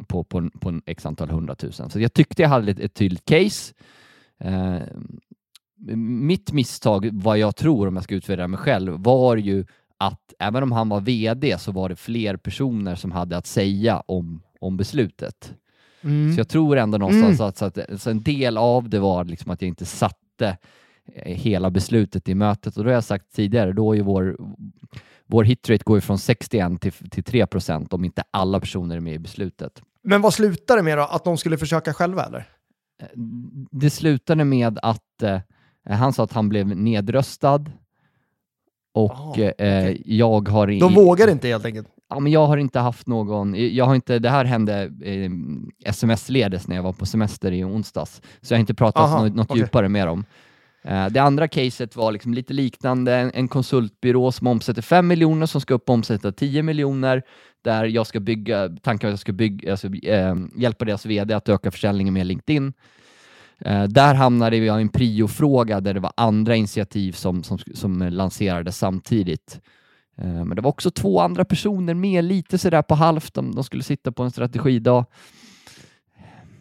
på, 0.06 0.24
på, 0.24 0.50
på 0.60 0.68
en 0.68 0.82
x 0.86 1.06
antal 1.06 1.30
hundratusen. 1.30 1.90
Så 1.90 2.00
jag 2.00 2.12
tyckte 2.12 2.42
jag 2.42 2.48
hade 2.48 2.70
ett, 2.70 2.80
ett 2.80 2.94
tydligt 2.94 3.24
case. 3.24 3.74
Eh, 4.40 4.78
mitt 5.86 6.52
misstag, 6.52 7.10
vad 7.12 7.38
jag 7.38 7.56
tror 7.56 7.88
om 7.88 7.96
jag 7.96 8.04
ska 8.04 8.14
utvärdera 8.14 8.48
mig 8.48 8.58
själv, 8.58 8.92
var 8.98 9.36
ju 9.36 9.66
att 9.98 10.34
även 10.38 10.62
om 10.62 10.72
han 10.72 10.88
var 10.88 11.00
VD 11.00 11.58
så 11.58 11.72
var 11.72 11.88
det 11.88 11.96
fler 11.96 12.36
personer 12.36 12.94
som 12.94 13.12
hade 13.12 13.36
att 13.36 13.46
säga 13.46 14.02
om, 14.06 14.42
om 14.60 14.76
beslutet. 14.76 15.54
Mm. 16.00 16.34
Så 16.34 16.40
jag 16.40 16.48
tror 16.48 16.76
ändå 16.76 16.98
någonstans 16.98 17.40
att, 17.40 17.56
så 17.56 17.64
att 17.64 18.00
så 18.00 18.10
en 18.10 18.22
del 18.22 18.56
av 18.56 18.88
det 18.88 18.98
var 18.98 19.24
liksom 19.24 19.50
att 19.50 19.62
jag 19.62 19.68
inte 19.68 19.86
satte 19.86 20.56
eh, 21.14 21.36
hela 21.36 21.70
beslutet 21.70 22.28
i 22.28 22.34
mötet 22.34 22.76
och 22.76 22.84
då 22.84 22.90
har 22.90 22.94
jag 22.94 23.04
sagt 23.04 23.34
tidigare, 23.34 23.72
då 23.72 23.92
är 23.92 23.96
ju 23.96 24.02
vår, 24.02 24.36
vår 25.26 25.44
hitrate 25.44 25.84
går 25.84 25.96
ju 25.96 26.00
från 26.00 26.18
61 26.18 26.80
till, 26.80 26.92
till 26.92 27.24
3 27.24 27.46
procent 27.46 27.92
om 27.92 28.04
inte 28.04 28.22
alla 28.30 28.60
personer 28.60 28.96
är 28.96 29.00
med 29.00 29.14
i 29.14 29.18
beslutet. 29.18 29.82
Men 30.02 30.20
vad 30.20 30.34
slutade 30.34 30.78
det 30.78 30.84
med 30.84 30.98
då? 30.98 31.04
Att 31.04 31.24
de 31.24 31.36
skulle 31.36 31.58
försöka 31.58 31.94
själva 31.94 32.24
eller? 32.24 32.48
Det 33.70 33.90
slutade 33.90 34.44
med 34.44 34.78
att 34.82 35.22
eh, 35.22 35.40
han 35.88 36.12
sa 36.12 36.24
att 36.24 36.32
han 36.32 36.48
blev 36.48 36.66
nedröstad 36.66 37.64
och 38.94 39.38
eh, 39.38 39.50
okej. 39.50 40.02
jag 40.04 40.48
har... 40.48 40.80
De 40.80 40.94
vågar 40.94 41.28
inte 41.30 41.48
helt 41.48 41.64
enkelt. 41.64 41.88
Ja, 42.10 42.20
men 42.20 42.32
jag 42.32 42.46
har 42.46 42.56
inte 42.56 42.78
haft 42.78 43.06
någon, 43.06 43.54
jag 43.74 43.84
har 43.84 43.94
inte, 43.94 44.18
det 44.18 44.30
här 44.30 44.44
hände 44.44 44.92
eh, 45.02 45.30
sms-ledes 45.84 46.68
när 46.68 46.76
jag 46.76 46.82
var 46.82 46.92
på 46.92 47.06
semester 47.06 47.52
i 47.52 47.64
onsdags, 47.64 48.22
så 48.40 48.54
jag 48.54 48.58
har 48.58 48.60
inte 48.60 48.74
pratat 48.74 49.02
Aha, 49.02 49.22
något, 49.24 49.34
något 49.34 49.50
okej. 49.50 49.62
djupare 49.62 49.88
med 49.88 50.06
dem. 50.06 50.24
Eh, 50.84 51.06
det 51.06 51.20
andra 51.20 51.48
caset 51.48 51.96
var 51.96 52.12
liksom 52.12 52.34
lite 52.34 52.52
liknande, 52.52 53.14
en, 53.14 53.30
en 53.34 53.48
konsultbyrå 53.48 54.32
som 54.32 54.46
omsätter 54.46 54.82
5 54.82 55.06
miljoner 55.06 55.46
som 55.46 55.60
ska 55.60 55.74
upp 55.74 55.88
och 55.88 55.94
omsätta 55.94 56.32
10 56.32 56.62
miljoner, 56.62 57.22
där 57.62 57.84
jag 57.84 58.06
ska 58.06 58.20
bygga, 58.20 58.68
tanken 58.82 59.08
att 59.08 59.12
jag 59.12 59.18
ska 59.18 59.32
bygga, 59.32 59.70
alltså, 59.70 59.94
eh, 59.94 60.34
hjälpa 60.56 60.84
deras 60.84 61.06
VD 61.06 61.34
att 61.34 61.48
öka 61.48 61.70
försäljningen 61.70 62.14
med 62.14 62.26
LinkedIn. 62.26 62.72
Eh, 63.60 63.82
där 63.84 64.14
hamnade 64.14 64.60
vi 64.60 64.66
i 64.66 64.68
en 64.68 64.88
priofråga 64.88 65.80
där 65.80 65.94
det 65.94 66.00
var 66.00 66.12
andra 66.16 66.56
initiativ 66.56 67.12
som, 67.12 67.42
som, 67.42 67.58
som 67.74 67.98
lanserades 68.02 68.78
samtidigt. 68.78 69.60
Eh, 70.18 70.44
Men 70.44 70.56
det 70.56 70.62
var 70.62 70.70
också 70.70 70.90
två 70.90 71.20
andra 71.20 71.44
personer 71.44 71.94
med, 71.94 72.24
lite 72.24 72.58
sådär 72.58 72.82
på 72.82 72.94
halvt. 72.94 73.34
De, 73.34 73.54
de 73.54 73.64
skulle 73.64 73.82
sitta 73.82 74.12
på 74.12 74.22
en 74.22 74.30
strategidag. 74.30 75.04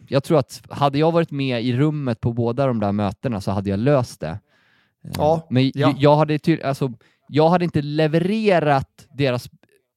Jag 0.08 0.24
tror 0.24 0.38
att 0.38 0.62
hade 0.70 0.98
jag 0.98 1.12
varit 1.12 1.30
med 1.30 1.62
i 1.64 1.76
rummet 1.76 2.20
på 2.20 2.32
båda 2.32 2.66
de 2.66 2.80
där 2.80 2.92
mötena 2.92 3.40
så 3.40 3.50
hade 3.50 3.70
jag 3.70 3.78
löst 3.78 4.20
det. 4.20 4.28
Eh, 4.28 5.10
Ja, 5.16 5.46
Men 5.50 5.72
ja. 5.74 5.94
jag, 5.98 6.16
hade 6.16 6.38
ty- 6.38 6.62
alltså, 6.62 6.92
jag 7.28 7.48
hade 7.50 7.64
inte 7.64 7.82
levererat 7.82 9.06
deras 9.12 9.50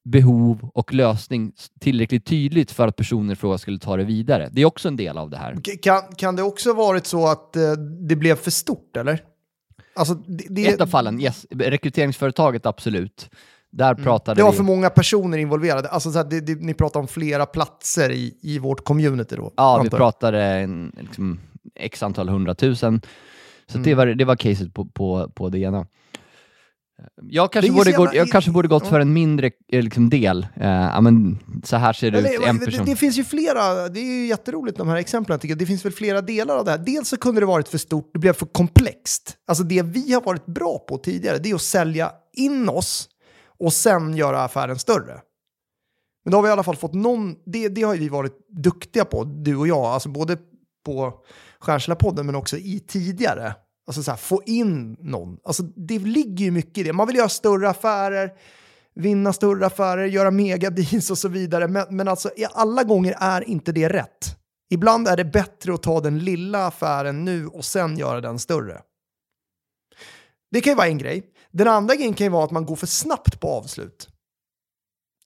behov 0.03 0.69
och 0.73 0.93
lösning 0.93 1.51
tillräckligt 1.79 2.25
tydligt 2.25 2.71
för 2.71 2.87
att 2.87 2.95
personer 2.95 3.33
i 3.33 3.35
fråga 3.35 3.57
skulle 3.57 3.79
ta 3.79 3.97
det 3.97 4.03
vidare. 4.03 4.49
Det 4.51 4.61
är 4.61 4.65
också 4.65 4.87
en 4.87 4.95
del 4.95 5.17
av 5.17 5.29
det 5.29 5.37
här. 5.37 5.57
Kan, 5.81 6.01
kan 6.15 6.35
det 6.35 6.43
också 6.43 6.73
varit 6.73 7.05
så 7.05 7.27
att 7.27 7.55
eh, 7.55 7.71
det 8.07 8.15
blev 8.15 8.35
för 8.35 8.51
stort 8.51 8.97
eller? 8.97 9.23
Alltså, 9.95 10.13
det, 10.13 10.45
det, 10.49 10.67
Ett 10.67 10.81
av 10.81 10.87
fallen, 10.87 11.21
yes. 11.21 11.45
Rekryteringsföretaget, 11.49 12.65
absolut. 12.65 13.29
Där 13.71 13.95
pratade 13.95 14.31
Mm. 14.31 14.37
det 14.37 14.43
var 14.43 14.51
vi... 14.51 14.57
för 14.57 14.63
många 14.63 14.89
personer 14.89 15.37
involverade. 15.37 15.89
Alltså, 15.89 16.11
så 16.11 16.17
här, 16.17 16.41
det, 16.41 16.61
ni 16.61 16.73
pratar 16.73 16.99
om 16.99 17.07
flera 17.07 17.45
platser 17.45 18.11
i, 18.11 18.37
i 18.41 18.59
vårt 18.59 18.83
community 18.83 19.35
då? 19.35 19.51
Ja, 19.57 19.75
vi 19.75 19.79
antar 19.79 19.97
jag. 19.97 19.99
pratade 19.99 20.43
en, 20.43 20.95
liksom, 20.99 21.39
x 21.75 22.03
antal 22.03 22.29
hundratusen. 22.29 23.01
Så 23.67 23.77
Mm. 23.77 23.83
det, 23.89 23.95
var, 23.95 24.05
det 24.07 24.25
var 24.25 24.35
caset 24.35 24.73
på, 24.73 24.85
på, 24.85 25.31
på 25.35 25.49
det 25.49 25.59
ena. 25.59 25.87
Jag 27.21 27.51
kanske, 27.51 27.71
borde 27.71 27.91
gå, 27.91 28.09
jag 28.13 28.29
kanske 28.29 28.51
borde 28.51 28.67
gått 28.67 28.87
för 28.87 28.99
en 28.99 29.13
mindre 29.13 29.51
eh, 29.71 29.83
liksom, 29.83 30.09
del. 30.09 30.47
Ja, 30.55 31.01
men, 31.01 31.39
så 31.63 31.77
här 31.77 31.93
ser 31.93 32.11
det 32.11 32.17
Eller, 32.17 32.33
ut, 32.33 32.45
en 32.45 32.59
person. 32.59 32.85
det 32.85 32.95
finns 32.95 33.17
ju 33.17 33.23
flera, 33.23 33.89
det 33.89 33.99
är 33.99 34.05
ju 34.05 34.27
jätteroligt 34.27 34.77
de 34.77 34.87
här 34.87 34.95
exemplen 34.95 35.39
tycker 35.39 35.51
jag. 35.51 35.59
Det 35.59 35.65
finns 35.65 35.85
väl 35.85 35.91
flera 35.91 36.21
delar 36.21 36.57
av 36.57 36.65
det 36.65 36.71
här. 36.71 36.77
Dels 36.77 37.09
så 37.09 37.17
kunde 37.17 37.41
det 37.41 37.45
varit 37.45 37.67
för 37.67 37.77
stort, 37.77 38.09
det 38.13 38.19
blev 38.19 38.33
för 38.33 38.45
komplext. 38.45 39.37
Alltså 39.47 39.63
det 39.63 39.81
vi 39.81 40.13
har 40.13 40.21
varit 40.21 40.45
bra 40.45 40.79
på 40.79 40.97
tidigare, 40.97 41.37
det 41.37 41.49
är 41.49 41.55
att 41.55 41.61
sälja 41.61 42.11
in 42.33 42.69
oss 42.69 43.09
och 43.59 43.73
sen 43.73 44.17
göra 44.17 44.43
affären 44.43 44.79
större. 44.79 45.19
Men 46.23 46.31
då 46.31 46.37
har 46.37 46.43
vi 46.43 46.49
i 46.49 46.51
alla 46.51 46.63
fall 46.63 46.75
fått 46.75 46.93
någon, 46.93 47.35
det, 47.45 47.69
det 47.69 47.81
har 47.81 47.95
vi 47.95 48.09
varit 48.09 48.47
duktiga 48.49 49.05
på, 49.05 49.23
du 49.23 49.55
och 49.55 49.67
jag, 49.67 49.85
alltså 49.85 50.09
både 50.09 50.37
på 50.85 51.13
Stjärnsla-podden 51.59 52.23
men 52.23 52.35
också 52.35 52.57
i 52.57 52.79
tidigare. 52.79 53.53
Alltså 53.87 54.03
så 54.03 54.11
här, 54.11 54.17
få 54.17 54.41
in 54.45 54.97
någon. 54.99 55.37
Alltså 55.43 55.63
det 55.63 55.99
ligger 55.99 56.45
ju 56.45 56.51
mycket 56.51 56.77
i 56.77 56.83
det. 56.83 56.93
Man 56.93 57.07
vill 57.07 57.15
göra 57.15 57.29
större 57.29 57.69
affärer, 57.69 58.33
vinna 58.95 59.33
större 59.33 59.65
affärer, 59.65 60.05
göra 60.05 60.31
megadeals 60.31 61.11
och 61.11 61.17
så 61.17 61.27
vidare. 61.27 61.67
Men, 61.67 61.85
men 61.89 62.07
alltså 62.07 62.29
alla 62.53 62.83
gånger 62.83 63.15
är 63.19 63.49
inte 63.49 63.71
det 63.71 63.89
rätt. 63.89 64.37
Ibland 64.69 65.07
är 65.07 65.17
det 65.17 65.25
bättre 65.25 65.73
att 65.73 65.83
ta 65.83 65.99
den 65.99 66.19
lilla 66.19 66.67
affären 66.67 67.25
nu 67.25 67.47
och 67.47 67.65
sen 67.65 67.97
göra 67.97 68.21
den 68.21 68.39
större. 68.39 68.81
Det 70.51 70.61
kan 70.61 70.71
ju 70.71 70.77
vara 70.77 70.87
en 70.87 70.97
grej. 70.97 71.23
Den 71.51 71.67
andra 71.67 71.95
grejen 71.95 72.13
kan 72.13 72.25
ju 72.25 72.31
vara 72.31 72.45
att 72.45 72.51
man 72.51 72.65
går 72.65 72.75
för 72.75 72.87
snabbt 72.87 73.39
på 73.39 73.47
avslut. 73.47 74.09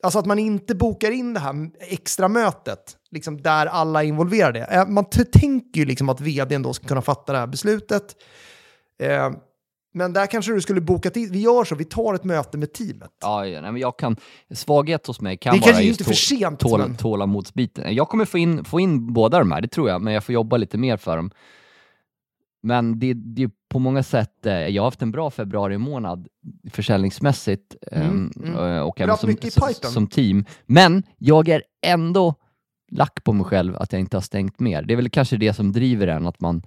Alltså 0.04 0.20
att 0.20 0.26
man 0.26 0.39
inte 0.39 0.76
bokar 0.76 1.12
in 1.12 1.34
det 1.34 1.39
här 1.39 1.72
extra 1.80 2.28
mötet 2.28 2.98
liksom 3.15 3.41
där 3.41 3.65
alla 3.65 4.04
är 4.04 4.08
involverade. 4.08 4.60
Eh, 4.60 4.88
Man 4.88 5.06
tänker 5.32 5.80
ju 5.80 5.86
liksom 5.86 6.10
att 6.10 6.21
vdn 6.21 6.62
då 6.63 6.73
ska 6.73 6.88
kunna 6.88 7.01
fatta 7.01 7.34
det 7.34 7.39
här 7.39 7.47
beslutet. 7.47 8.15
Eh, 8.99 9.32
men 9.93 10.13
där 10.13 10.25
kanske 10.28 10.51
du 10.54 10.62
skulle 10.62 10.82
boka 10.82 11.10
in, 11.15 11.32
vi 11.32 11.39
gör 11.41 11.63
så, 11.63 11.75
vi 11.75 11.86
tar 11.86 12.13
ett 12.13 12.23
möte 12.23 12.58
med 12.58 12.73
teamet. 12.73 13.12
Ja, 13.21 13.47
ja, 13.47 13.62
nej, 13.62 13.71
men 13.71 13.82
jag 13.82 13.97
kan, 13.99 14.15
svaghet 14.51 15.08
hos 15.08 15.21
mig 15.21 15.38
kan 15.38 15.54
Det 15.54 15.60
vara 15.60 15.67
kanske 15.71 15.84
just 15.84 15.99
inte 15.99 16.10
för 16.10 16.15
sent, 16.15 16.60
tål, 16.60 16.80
men- 16.80 16.95
tålamodsbiten. 16.95 17.95
Jag 17.95 18.10
kommer 18.10 18.25
få 18.25 18.38
in, 18.38 18.65
få 18.65 18.80
in 18.80 19.13
båda 19.13 19.39
de 19.39 19.51
här, 19.51 19.62
det 19.62 19.67
tror 19.67 19.89
jag, 19.89 20.01
men 20.01 20.13
jag 20.13 20.23
får 20.23 20.34
jobba 20.34 20.58
lite 20.58 20.78
mer 20.78 20.97
för 20.97 21.17
dem. 21.17 21.32
Men 22.63 22.99
det, 22.99 23.13
det 23.13 23.43
är 23.43 23.49
på 23.69 23.80
många 23.80 24.04
sätt, 24.04 24.45
eh, 24.45 24.54
jag 24.54 24.82
har 24.84 24.88
haft 24.88 25.01
en 25.01 25.12
bra 25.12 25.32
februari 25.32 25.78
månad 25.78 26.28
försäljningsmässigt 26.71 27.75
Mm, 27.91 28.08
ehm, 28.08 28.32
mm. 28.43 28.75
eh, 28.75 28.80
och 28.82 29.01
även 29.01 29.17
som, 29.17 29.34
som 29.91 30.08
team. 30.08 30.45
Men 30.65 31.04
jag 31.17 31.49
är 31.49 31.63
ändå 31.86 32.36
lack 32.91 33.24
på 33.24 33.34
mig 33.34 33.45
själv 33.45 33.76
att 33.76 33.91
jag 33.93 34.00
inte 34.00 34.17
har 34.17 34.21
stängt 34.21 34.60
mer. 34.60 34.82
Det 34.82 34.93
är 34.93 34.95
väl 34.95 35.10
kanske 35.10 35.38
det 35.38 35.54
som 35.54 35.71
driver 35.71 36.08
en, 36.08 36.28
att 36.28 36.39
man 36.39 36.63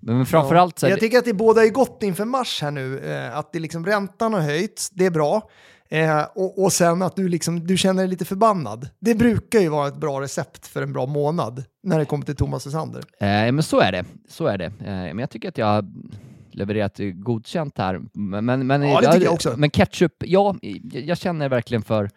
men 0.00 0.26
framförallt 0.26 0.78
så 0.78 0.88
Jag 0.88 1.00
tycker 1.00 1.18
att 1.18 1.24
det 1.24 1.34
båda 1.34 1.64
är 1.64 1.68
gott 1.68 2.02
inför 2.02 2.24
mars 2.24 2.62
här 2.62 2.70
nu. 2.70 2.98
Eh, 2.98 3.38
att 3.38 3.52
det 3.52 3.58
liksom 3.58 3.86
räntan 3.86 4.34
har 4.34 4.40
höjts, 4.40 4.90
det 4.90 5.06
är 5.06 5.10
bra. 5.10 5.50
Eh, 5.88 6.22
och, 6.34 6.62
och 6.62 6.72
sen 6.72 7.02
att 7.02 7.16
du, 7.16 7.28
liksom, 7.28 7.66
du 7.66 7.76
känner 7.76 8.02
dig 8.02 8.10
lite 8.10 8.24
förbannad. 8.24 8.88
Det 8.98 9.14
brukar 9.14 9.60
ju 9.60 9.68
vara 9.68 9.88
ett 9.88 9.96
bra 9.96 10.20
recept 10.20 10.66
för 10.66 10.82
en 10.82 10.92
bra 10.92 11.06
månad 11.06 11.64
när 11.82 11.98
det 11.98 12.04
kommer 12.04 12.24
till 12.24 12.36
Thomas 12.36 12.66
Wessander. 12.66 13.02
Eh, 13.20 13.26
men 13.26 13.62
så 13.62 13.80
är 13.80 13.92
det. 13.92 14.04
Så 14.28 14.46
är 14.46 14.58
det. 14.58 14.64
Eh, 14.64 14.72
men 14.86 15.18
jag 15.18 15.30
tycker 15.30 15.48
att 15.48 15.58
jag 15.58 15.66
har 15.66 15.84
levererat 16.50 17.00
godkänt 17.14 17.78
här. 17.78 18.00
Men, 18.12 18.66
men, 18.66 18.82
Ja, 18.82 19.00
det 19.00 19.12
tycker 19.12 19.24
jag 19.24 19.34
också. 19.34 19.54
Men 19.56 19.70
ketchup, 19.70 20.12
ja, 20.18 20.56
jag 20.92 21.18
känner 21.18 21.48
verkligen 21.48 21.82
för... 21.82 22.10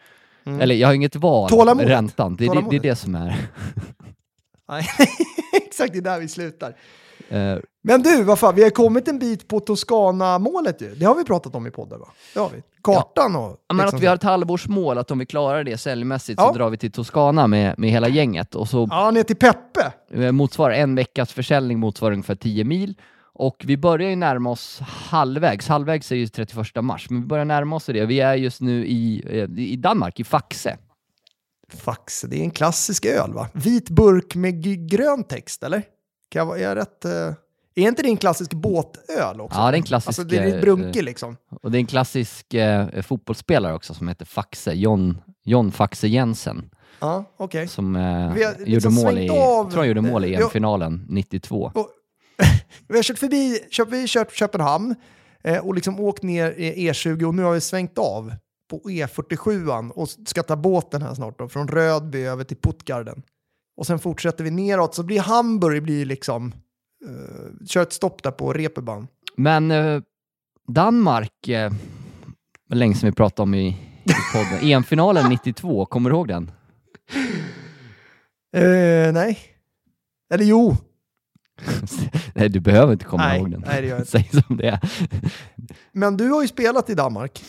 Eller 0.61 0.75
jag 0.75 0.87
har 0.87 0.93
inget 0.93 1.15
val. 1.15 1.49
Tålamodet. 1.49 1.89
Räntan. 1.89 2.35
Det, 2.35 2.43
det, 2.43 2.45
det 2.45 2.51
är 2.51 2.55
Tålamodet. 2.55 2.81
det 2.81 2.95
som 2.95 3.15
är... 3.15 3.35
Nej, 4.69 4.85
exakt, 5.67 5.93
det 5.93 5.99
är 5.99 6.01
där 6.01 6.19
vi 6.19 6.27
slutar. 6.27 6.75
Eh, 7.29 7.57
Men 7.83 8.01
du, 8.01 8.23
vad 8.23 8.39
fan, 8.39 8.55
vi 8.55 8.63
har 8.63 8.69
kommit 8.69 9.07
en 9.07 9.19
bit 9.19 9.47
på 9.47 9.59
Toscana-målet 9.59 10.81
ju. 10.81 10.95
Det 10.95 11.05
har 11.05 11.15
vi 11.15 11.23
pratat 11.23 11.55
om 11.55 11.67
i 11.67 11.71
podden 11.71 11.99
va? 11.99 12.07
Det 12.33 12.39
har 12.39 12.49
vi. 12.49 12.61
Kartan 12.83 13.35
och... 13.35 13.41
Ja, 13.67 13.73
men 13.73 13.77
liksom 13.77 13.97
att 13.97 14.03
vi 14.03 14.07
har 14.07 14.15
ett 14.15 14.23
halvårsmål, 14.23 14.97
att 14.97 15.11
om 15.11 15.19
vi 15.19 15.25
klarar 15.25 15.63
det 15.63 15.77
säljmässigt 15.77 16.39
Ja. 16.41 16.47
så 16.47 16.53
drar 16.57 16.69
vi 16.69 16.77
till 16.77 16.91
Toscana 16.91 17.47
med, 17.47 17.79
med 17.79 17.89
hela 17.89 18.07
gänget 18.09 18.55
och 18.55 18.69
så 18.69 18.87
Ja, 18.91 19.11
ner 19.11 19.23
till 19.23 19.35
Peppe. 19.35 19.91
eh, 20.13 20.31
motsvarar 20.31 20.73
en 20.73 20.95
veckas 20.95 21.33
försäljning 21.33 21.79
motsvarar 21.79 22.13
ungefär 22.13 22.35
10 22.35 22.63
mil 22.63 22.95
och 23.39 23.63
vi 23.67 23.77
börjar 23.77 24.09
ju 24.09 24.15
närma 24.15 24.49
oss 24.49 24.79
halvvägs. 24.81 25.67
Halvvägs 25.67 26.11
är 26.11 26.15
ju 26.15 26.27
31 26.27 26.83
mars, 26.83 27.09
men 27.09 27.21
vi 27.21 27.27
börjar 27.27 27.45
närma 27.45 27.75
oss 27.75 27.85
det. 27.85 28.05
Vi 28.05 28.19
är 28.19 28.35
just 28.35 28.61
nu 28.61 28.85
i, 28.87 29.23
eh, 29.29 29.59
i 29.63 29.75
Danmark, 29.75 30.19
i 30.19 30.23
Faxe. 30.23 30.77
Faxe, 31.73 32.27
det 32.27 32.39
är 32.39 32.43
en 32.43 32.51
klassisk 32.51 33.05
öl 33.05 33.33
va? 33.33 33.47
Vit 33.53 33.89
burk 33.89 34.35
med 34.35 34.63
grön 34.89 35.23
text, 35.23 35.63
eller? 35.63 35.83
Kan 36.29 36.47
jag, 36.47 36.59
är 36.59 36.63
jag 36.63 36.77
rätt? 36.77 37.05
eh, 37.05 37.11
Är 37.75 37.87
inte 37.87 38.01
det 38.01 38.09
en 38.09 38.17
klassisk 38.17 38.53
båtöl 38.53 39.41
också? 39.41 39.59
Ja, 39.59 39.71
det 39.71 39.75
är 39.75 39.77
en 39.77 39.83
klassisk, 39.83 40.07
Alltså 40.07 40.23
det 40.23 40.37
är 40.37 40.41
eh, 40.41 40.45
lite 40.45 40.59
brunkig 40.59 41.03
liksom. 41.03 41.37
Och 41.61 41.71
det 41.71 41.77
är 41.77 41.79
en 41.79 41.85
klassisk 41.87 42.53
eh, 42.53 43.01
fotbollsspelare 43.01 43.73
också 43.73 43.93
som 43.93 44.07
heter 44.07 44.25
Faxe, 44.25 44.73
John, 44.73 45.17
John 45.43 45.71
Faxe 45.71 46.07
Jensen, 46.07 46.69
Ja, 46.99 47.25
okej. 47.37 47.67
som 47.67 47.95
eh, 47.95 48.01
har 48.01 48.37
gjorde 48.37 48.65
liksom 48.65 48.93
mål 48.93 49.17
i, 49.17 49.29
av- 49.29 49.69
tror 49.71 49.77
han 49.79 49.87
gjorde 49.87 50.01
mål 50.01 50.25
i 50.25 50.33
eh, 50.33 50.39
EM-finalen 50.39 51.05
92. 51.09 51.71
Vi 52.87 52.95
har 52.95 53.03
kört 53.03 53.19
förbi 53.19 53.59
köp, 53.69 53.89
vi 53.89 54.07
kört 54.07 54.35
Köpenhamn 54.35 54.95
eh, 55.43 55.57
och 55.57 55.75
liksom 55.75 55.99
åkt 55.99 56.23
ner 56.23 56.51
i 56.51 56.89
E20 56.89 57.23
och 57.23 57.35
nu 57.35 57.43
har 57.43 57.53
vi 57.53 57.61
svängt 57.61 57.97
av 57.97 58.33
på 58.69 58.79
E47 58.79 59.89
och 59.89 60.09
ska 60.09 60.43
ta 60.43 60.55
båten 60.55 61.01
här 61.01 61.13
snart 61.13 61.39
då, 61.39 61.47
från 61.47 61.67
Rödby 61.67 62.23
över 62.23 62.43
till 62.43 62.57
Puttgarden. 62.57 63.23
Och 63.77 63.87
sen 63.87 63.99
fortsätter 63.99 64.43
vi 64.43 64.51
neråt 64.51 64.95
så 64.95 65.03
blir 65.03 65.19
Hamburg 65.19 65.83
blir 65.83 66.05
liksom, 66.05 66.53
uh, 67.05 67.65
kör 67.67 67.81
ett 67.81 67.93
stopp 67.93 68.23
där 68.23 68.31
på 68.31 68.53
Reeperbahn. 68.53 69.07
Men 69.35 69.71
eh, 69.71 70.01
Danmark, 70.67 71.47
eh, 71.47 71.71
länge 72.69 72.95
sedan 72.95 73.09
vi 73.09 73.15
pratade 73.15 73.43
om 73.43 73.53
i, 73.53 73.67
i 74.03 74.13
podden, 74.33 74.59
EM-finalen 74.71 75.29
92, 75.29 75.85
kommer 75.85 76.09
du 76.09 76.15
ihåg 76.15 76.27
den? 76.27 76.51
Eh, 78.55 79.13
nej. 79.13 79.39
Eller 80.33 80.45
jo. 80.45 80.77
Nej, 82.39 82.49
du 82.49 82.59
behöver 82.59 82.93
inte 82.93 83.05
komma 83.05 83.23
Nej, 83.27 83.39
ihåg 83.39 83.51
den. 83.51 83.63
nej, 83.67 83.81
det 83.81 83.87
gör 83.87 83.95
jag 83.95 83.99
inte. 84.01 84.11
Säg 84.11 84.29
som 84.47 84.57
det 84.57 84.67
är. 84.67 84.79
Men 85.91 86.17
du 86.17 86.29
har 86.29 86.41
ju 86.41 86.47
spelat 86.47 86.89
i 86.89 86.93
Danmark. 86.95 87.43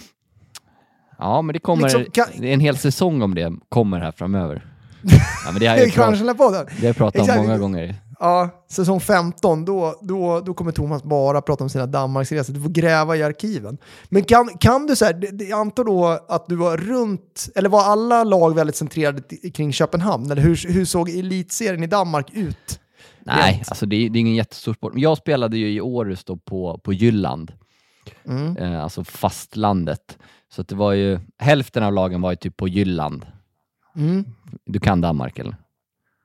Ja, 1.18 1.42
men 1.42 1.52
det 1.52 1.58
kommer, 1.58 1.82
Liksom, 1.82 2.04
kan- 2.12 2.44
en 2.44 2.60
hel 2.60 2.76
säsong 2.76 3.22
om 3.22 3.34
det 3.34 3.52
kommer 3.68 3.98
här 4.00 4.12
framöver. 4.12 4.66
Ja, 5.44 5.50
men 5.52 5.60
det 5.60 5.66
har 5.66 5.76
jag, 5.76 5.94
pratat, 5.94 6.68
det 6.80 6.86
har 6.86 6.94
pratat 6.94 7.28
om 7.30 7.36
många 7.36 7.58
gånger. 7.58 7.94
Ja, 8.22 8.64
säsong 8.70 9.00
15, 9.00 9.64
då, 9.64 9.94
då, 10.02 10.40
då 10.40 10.54
kommer 10.54 10.72
Thomas 10.72 11.02
bara 11.02 11.40
prata 11.42 11.64
om 11.64 11.70
sina 11.70 11.86
Danmarksresor. 11.86 12.54
Du 12.54 12.60
får 12.62 12.68
gräva 12.70 13.16
i 13.16 13.22
arkiven. 13.22 13.78
Men 14.08 14.24
kan, 14.24 14.48
kan 14.60 14.86
du 14.86 14.96
säga, 14.96 15.18
jag 15.48 15.60
antar 15.60 15.84
då 15.84 16.06
att 16.28 16.46
du 16.48 16.56
var 16.56 16.76
runt, 16.76 17.48
eller 17.54 17.68
var 17.68 17.84
alla 17.84 18.24
lag 18.24 18.54
väldigt 18.54 18.76
centrerade 18.76 19.22
kring 19.54 19.72
Köpenhamn? 19.72 20.30
Eller 20.30 20.42
hur, 20.42 20.72
hur 20.72 20.84
såg 20.84 21.10
elitserien 21.10 21.82
i 21.82 21.86
Danmark 21.86 22.26
ut? 22.32 22.79
Nej, 23.24 23.62
alltså 23.68 23.86
det 23.86 23.96
är, 23.96 24.10
det 24.10 24.18
är 24.18 24.20
ingen 24.20 24.34
jättestor 24.34 24.74
sport. 24.74 24.92
Jag 24.96 25.18
spelade 25.18 25.58
ju 25.58 25.72
i 25.72 25.80
Århus 25.80 26.24
då 26.24 26.36
på, 26.36 26.78
på 26.78 26.92
Jylland, 26.92 27.52
Mm. 28.24 28.56
eh, 28.56 28.82
alltså 28.82 29.04
fastlandet. 29.04 30.18
Så 30.52 30.62
det 30.62 30.74
var 30.74 30.92
ju, 30.92 31.18
hälften 31.38 31.82
av 31.82 31.92
lagen 31.92 32.20
var 32.20 32.30
ju 32.30 32.36
typ 32.36 32.56
på 32.56 32.68
Jylland. 32.68 33.26
Mm. 33.96 34.24
Du 34.64 34.80
kan 34.80 35.00
Danmark 35.00 35.38
eller? 35.38 35.56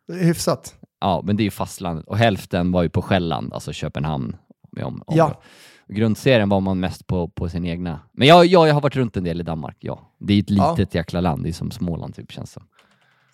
Hyfsat. 0.07 0.75
Ja, 1.01 1.21
men 1.25 1.37
det 1.37 1.41
är 1.43 1.45
ju 1.45 1.51
fastlandet. 1.51 2.05
Och 2.07 2.17
hälften 2.17 2.71
var 2.71 2.83
ju 2.83 2.89
på 2.89 3.01
Själland, 3.01 3.53
alltså 3.53 3.73
Köpenhamn. 3.73 4.35
Om, 4.83 5.03
om 5.07 5.17
Ja. 5.17 5.41
Grundserien 5.87 6.49
var 6.49 6.59
man 6.59 6.79
mest 6.79 7.07
på, 7.07 7.27
på 7.27 7.49
sin 7.49 7.65
egna. 7.65 7.99
Men 8.11 8.27
jag, 8.27 8.45
jag, 8.45 8.67
jag 8.67 8.73
har 8.73 8.81
varit 8.81 8.95
runt 8.95 9.17
en 9.17 9.23
del 9.23 9.39
i 9.39 9.43
Danmark, 9.43 9.77
ja. 9.79 10.11
Det 10.19 10.33
är 10.33 10.39
ett 10.39 10.49
Ja. 10.49 10.71
litet 10.71 10.95
jäkla 10.95 11.21
land, 11.21 11.43
det 11.43 11.49
är 11.49 11.53
som 11.53 11.71
Småland 11.71 12.15
typ 12.15 12.31
känns 12.31 12.49
det 12.49 12.53
som. 12.53 12.67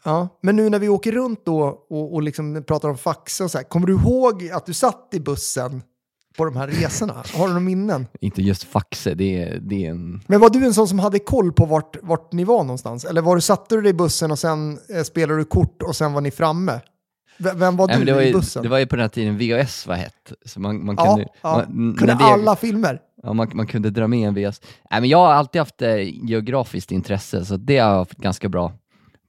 Ja. 0.04 0.28
Men 0.42 0.56
nu 0.56 0.70
när 0.70 0.80
vi 0.80 0.90
åker 0.90 1.12
runt 1.12 1.46
då 1.46 1.62
och, 1.90 2.14
och 2.14 2.22
liksom 2.24 2.64
pratar 2.68 2.90
om 2.90 2.98
Faxe 2.98 3.44
och 3.44 3.52
så 3.52 3.58
här, 3.58 3.66
kommer 3.66 3.88
du 3.88 3.94
ihåg 3.94 4.50
att 4.54 4.66
du 4.66 4.74
satt 4.74 5.10
i 5.12 5.20
bussen 5.20 5.82
på 6.38 6.46
de 6.46 6.56
här 6.56 6.68
resorna? 6.68 7.14
Har 7.34 7.44
du 7.48 7.54
några 7.54 7.60
minnen? 7.60 8.08
Inte 8.22 8.42
just 8.42 8.64
Faxe, 8.64 9.14
det 9.14 9.44
är, 9.44 9.60
det 9.60 9.86
är 9.86 9.90
en... 9.92 10.22
Men 10.28 10.40
var 10.40 10.50
du 10.50 10.66
en 10.66 10.74
sån 10.74 10.88
som 10.88 11.00
hade 11.00 11.20
koll 11.20 11.52
på 11.54 11.66
vart, 11.66 11.98
vart 12.02 12.32
ni 12.34 12.44
var 12.44 12.64
någonstans? 12.64 13.06
Eller 13.06 13.22
var 13.22 13.36
du, 13.36 13.42
satte 13.42 13.76
du 13.76 13.82
dig 13.82 13.90
i 13.90 13.94
bussen 13.94 14.32
och 14.32 14.40
sen 14.40 14.80
eh, 14.96 15.04
spelade 15.04 15.40
du 15.40 15.46
kort 15.46 15.82
och 15.82 15.96
sen 15.96 16.14
var 16.14 16.22
ni 16.22 16.32
framme? 16.32 16.80
V- 17.38 17.52
vem 17.56 17.78
var 17.78 17.88
Nej, 17.88 18.00
du 18.00 18.06
det, 18.06 18.14
var 18.14 18.22
i 18.22 18.28
ju, 18.28 18.34
bussen? 18.34 18.64
det 18.64 18.70
var 18.70 18.78
ju 18.80 18.86
på 18.86 18.96
den 18.96 19.02
här 19.04 19.10
tiden 19.10 19.38
VHS 19.38 19.88
var 19.88 19.96
hett. 19.96 20.34
Så 20.46 20.60
man, 20.60 20.86
man 20.86 20.98
kunde, 20.98 21.28
ja. 21.42 21.66
Man, 21.70 21.96
kunde 21.98 22.14
det- 22.14 22.24
alla 22.24 22.56
filmer? 22.56 23.00
Ja, 23.24 23.34
man, 23.34 23.52
man 23.54 23.68
kunde 23.68 23.90
dra 23.90 24.08
med 24.08 24.28
en 24.28 24.34
VHS. 24.36 24.62
Nej, 24.92 25.02
men 25.02 25.10
jag 25.10 25.18
har 25.18 25.34
alltid 25.34 25.62
haft 25.62 25.82
eh, 25.82 25.96
geografiskt 26.30 26.92
intresse, 26.92 27.46
så 27.46 27.58
det 27.58 27.78
har 27.78 27.90
jag 27.90 27.98
haft 27.98 28.18
ganska 28.18 28.50
bra, 28.50 28.74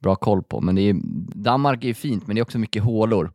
bra 0.03 0.15
koll 0.15 0.43
på. 0.43 0.61
Men 0.61 0.75
det 0.75 0.81
är, 0.81 0.95
Danmark 1.43 1.83
är 1.83 1.87
ju 1.87 1.93
fint, 1.93 2.27
men 2.27 2.35
det 2.35 2.39
är 2.39 2.43
också 2.43 2.57
mycket 2.57 2.83
hålor. 2.83 3.31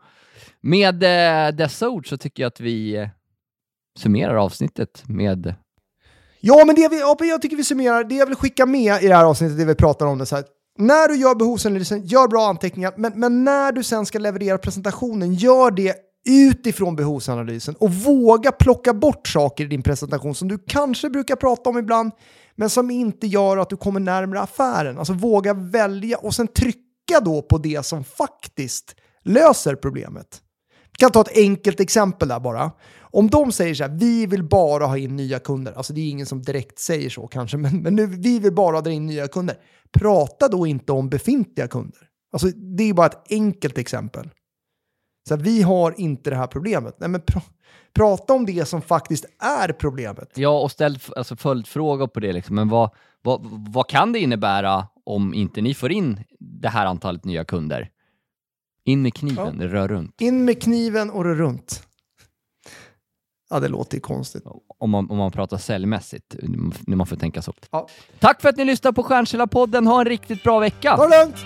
Med 0.60 1.02
eh, 1.02 1.54
dessa 1.56 1.88
ord 1.88 2.08
så 2.08 2.16
tycker 2.16 2.42
jag 2.42 2.48
att 2.48 2.60
vi 2.60 2.96
eh, 2.96 3.08
summerar 3.98 4.34
avsnittet 4.34 5.02
med... 5.06 5.54
Ja, 6.40 6.64
men 6.64 6.74
det 6.74 6.88
vi, 6.88 7.28
jag 7.28 7.42
tycker 7.42 7.56
vi 7.56 7.64
summerar. 7.64 8.04
Det 8.04 8.14
jag 8.14 8.26
vill 8.26 8.36
skicka 8.36 8.66
med 8.66 9.02
i 9.02 9.08
det 9.08 9.14
här 9.14 9.24
avsnittet, 9.24 9.58
det 9.58 9.64
vi 9.64 9.74
pratar 9.74 10.06
om, 10.06 10.18
det 10.18 10.24
är 10.24 10.26
så 10.26 10.36
här. 10.36 10.44
När 10.78 11.08
du 11.08 11.16
gör 11.16 11.34
behovsanalysen, 11.34 12.06
gör 12.06 12.28
bra 12.28 12.46
anteckningar, 12.48 12.92
men, 12.96 13.12
men 13.16 13.44
när 13.44 13.72
du 13.72 13.82
sen 13.82 14.06
ska 14.06 14.18
leverera 14.18 14.58
presentationen, 14.58 15.34
gör 15.34 15.70
det 15.70 15.94
utifrån 16.28 16.96
behovsanalysen 16.96 17.74
och 17.74 17.94
våga 17.94 18.52
plocka 18.52 18.94
bort 18.94 19.28
saker 19.28 19.64
i 19.64 19.66
din 19.66 19.82
presentation 19.82 20.34
som 20.34 20.48
du 20.48 20.58
kanske 20.66 21.10
brukar 21.10 21.36
prata 21.36 21.70
om 21.70 21.78
ibland, 21.78 22.12
men 22.58 22.70
som 22.70 22.90
inte 22.90 23.26
gör 23.26 23.56
att 23.56 23.70
du 23.70 23.76
kommer 23.76 24.00
närmare 24.00 24.40
affären. 24.40 24.98
Alltså 24.98 25.12
våga 25.12 25.54
välja 25.54 26.18
och 26.18 26.34
sen 26.34 26.48
trycka 26.48 27.20
då 27.24 27.42
på 27.42 27.58
det 27.58 27.86
som 27.86 28.04
faktiskt 28.04 28.94
löser 29.24 29.74
problemet. 29.74 30.42
Jag 30.90 30.98
kan 30.98 31.10
ta 31.10 31.20
ett 31.20 31.36
enkelt 31.38 31.80
exempel 31.80 32.28
där 32.28 32.40
bara. 32.40 32.70
Om 33.00 33.28
de 33.28 33.52
säger 33.52 33.74
så 33.74 33.84
här, 33.84 33.90
vi 33.90 34.26
vill 34.26 34.44
bara 34.44 34.86
ha 34.86 34.98
in 34.98 35.16
nya 35.16 35.38
kunder, 35.38 35.72
alltså 35.72 35.92
det 35.92 36.00
är 36.00 36.08
ingen 36.08 36.26
som 36.26 36.42
direkt 36.42 36.78
säger 36.78 37.10
så 37.10 37.26
kanske, 37.26 37.56
men, 37.56 37.82
men 37.82 37.94
nu, 37.94 38.06
vi 38.06 38.38
vill 38.38 38.54
bara 38.54 38.80
dra 38.80 38.90
in 38.90 39.06
nya 39.06 39.28
kunder. 39.28 39.56
Prata 39.92 40.48
då 40.48 40.66
inte 40.66 40.92
om 40.92 41.08
befintliga 41.08 41.68
kunder. 41.68 42.00
Alltså 42.32 42.48
det 42.48 42.84
är 42.84 42.94
bara 42.94 43.06
ett 43.06 43.26
enkelt 43.30 43.78
exempel. 43.78 44.30
Så 45.28 45.36
här, 45.36 45.42
vi 45.42 45.62
har 45.62 45.94
inte 46.00 46.30
det 46.30 46.36
här 46.36 46.46
problemet. 46.46 46.96
Nej, 46.98 47.08
men 47.08 47.20
prata 47.92 48.34
om 48.34 48.46
det 48.46 48.68
som 48.68 48.82
faktiskt 48.82 49.24
är 49.38 49.72
problemet. 49.72 50.30
Ja, 50.34 50.60
och 50.60 50.70
ställ 50.70 50.98
alltså, 51.16 51.36
följdfrågor 51.36 52.06
på 52.06 52.20
det. 52.20 52.32
Liksom. 52.32 52.56
Men 52.56 52.68
vad, 52.68 52.90
vad, 53.22 53.40
vad 53.72 53.88
kan 53.88 54.12
det 54.12 54.18
innebära 54.18 54.86
om 55.04 55.34
inte 55.34 55.60
ni 55.60 55.74
får 55.74 55.92
in 55.92 56.24
det 56.40 56.68
här 56.68 56.86
antalet 56.86 57.24
nya 57.24 57.44
kunder? 57.44 57.90
In 58.84 59.02
med 59.02 59.14
kniven, 59.14 59.62
rör 59.62 59.88
runt. 59.88 60.20
In 60.20 60.44
med 60.44 60.62
kniven 60.62 61.10
och 61.10 61.24
rör 61.24 61.34
runt. 61.34 61.82
Ja, 63.50 63.60
det 63.60 63.68
låter 63.68 63.94
ju 63.94 64.00
konstigt. 64.00 64.42
Om 64.78 64.90
man, 64.90 65.10
om 65.10 65.18
man 65.18 65.32
pratar 65.32 65.56
säljmässigt, 65.56 66.36
när 66.86 66.96
man 66.96 67.06
får 67.06 67.16
tänka 67.16 67.42
så. 67.42 67.52
Ja. 67.70 67.88
Tack 68.18 68.42
för 68.42 68.48
att 68.48 68.56
ni 68.56 68.64
lyssnade 68.64 68.94
på 68.94 69.02
Stjärnkällarpodden. 69.02 69.86
Ha 69.86 70.00
en 70.00 70.06
riktigt 70.06 70.42
bra 70.42 70.58
vecka! 70.58 70.96
Ta 70.96 71.08
det 71.08 71.24
lugnt! 71.24 71.36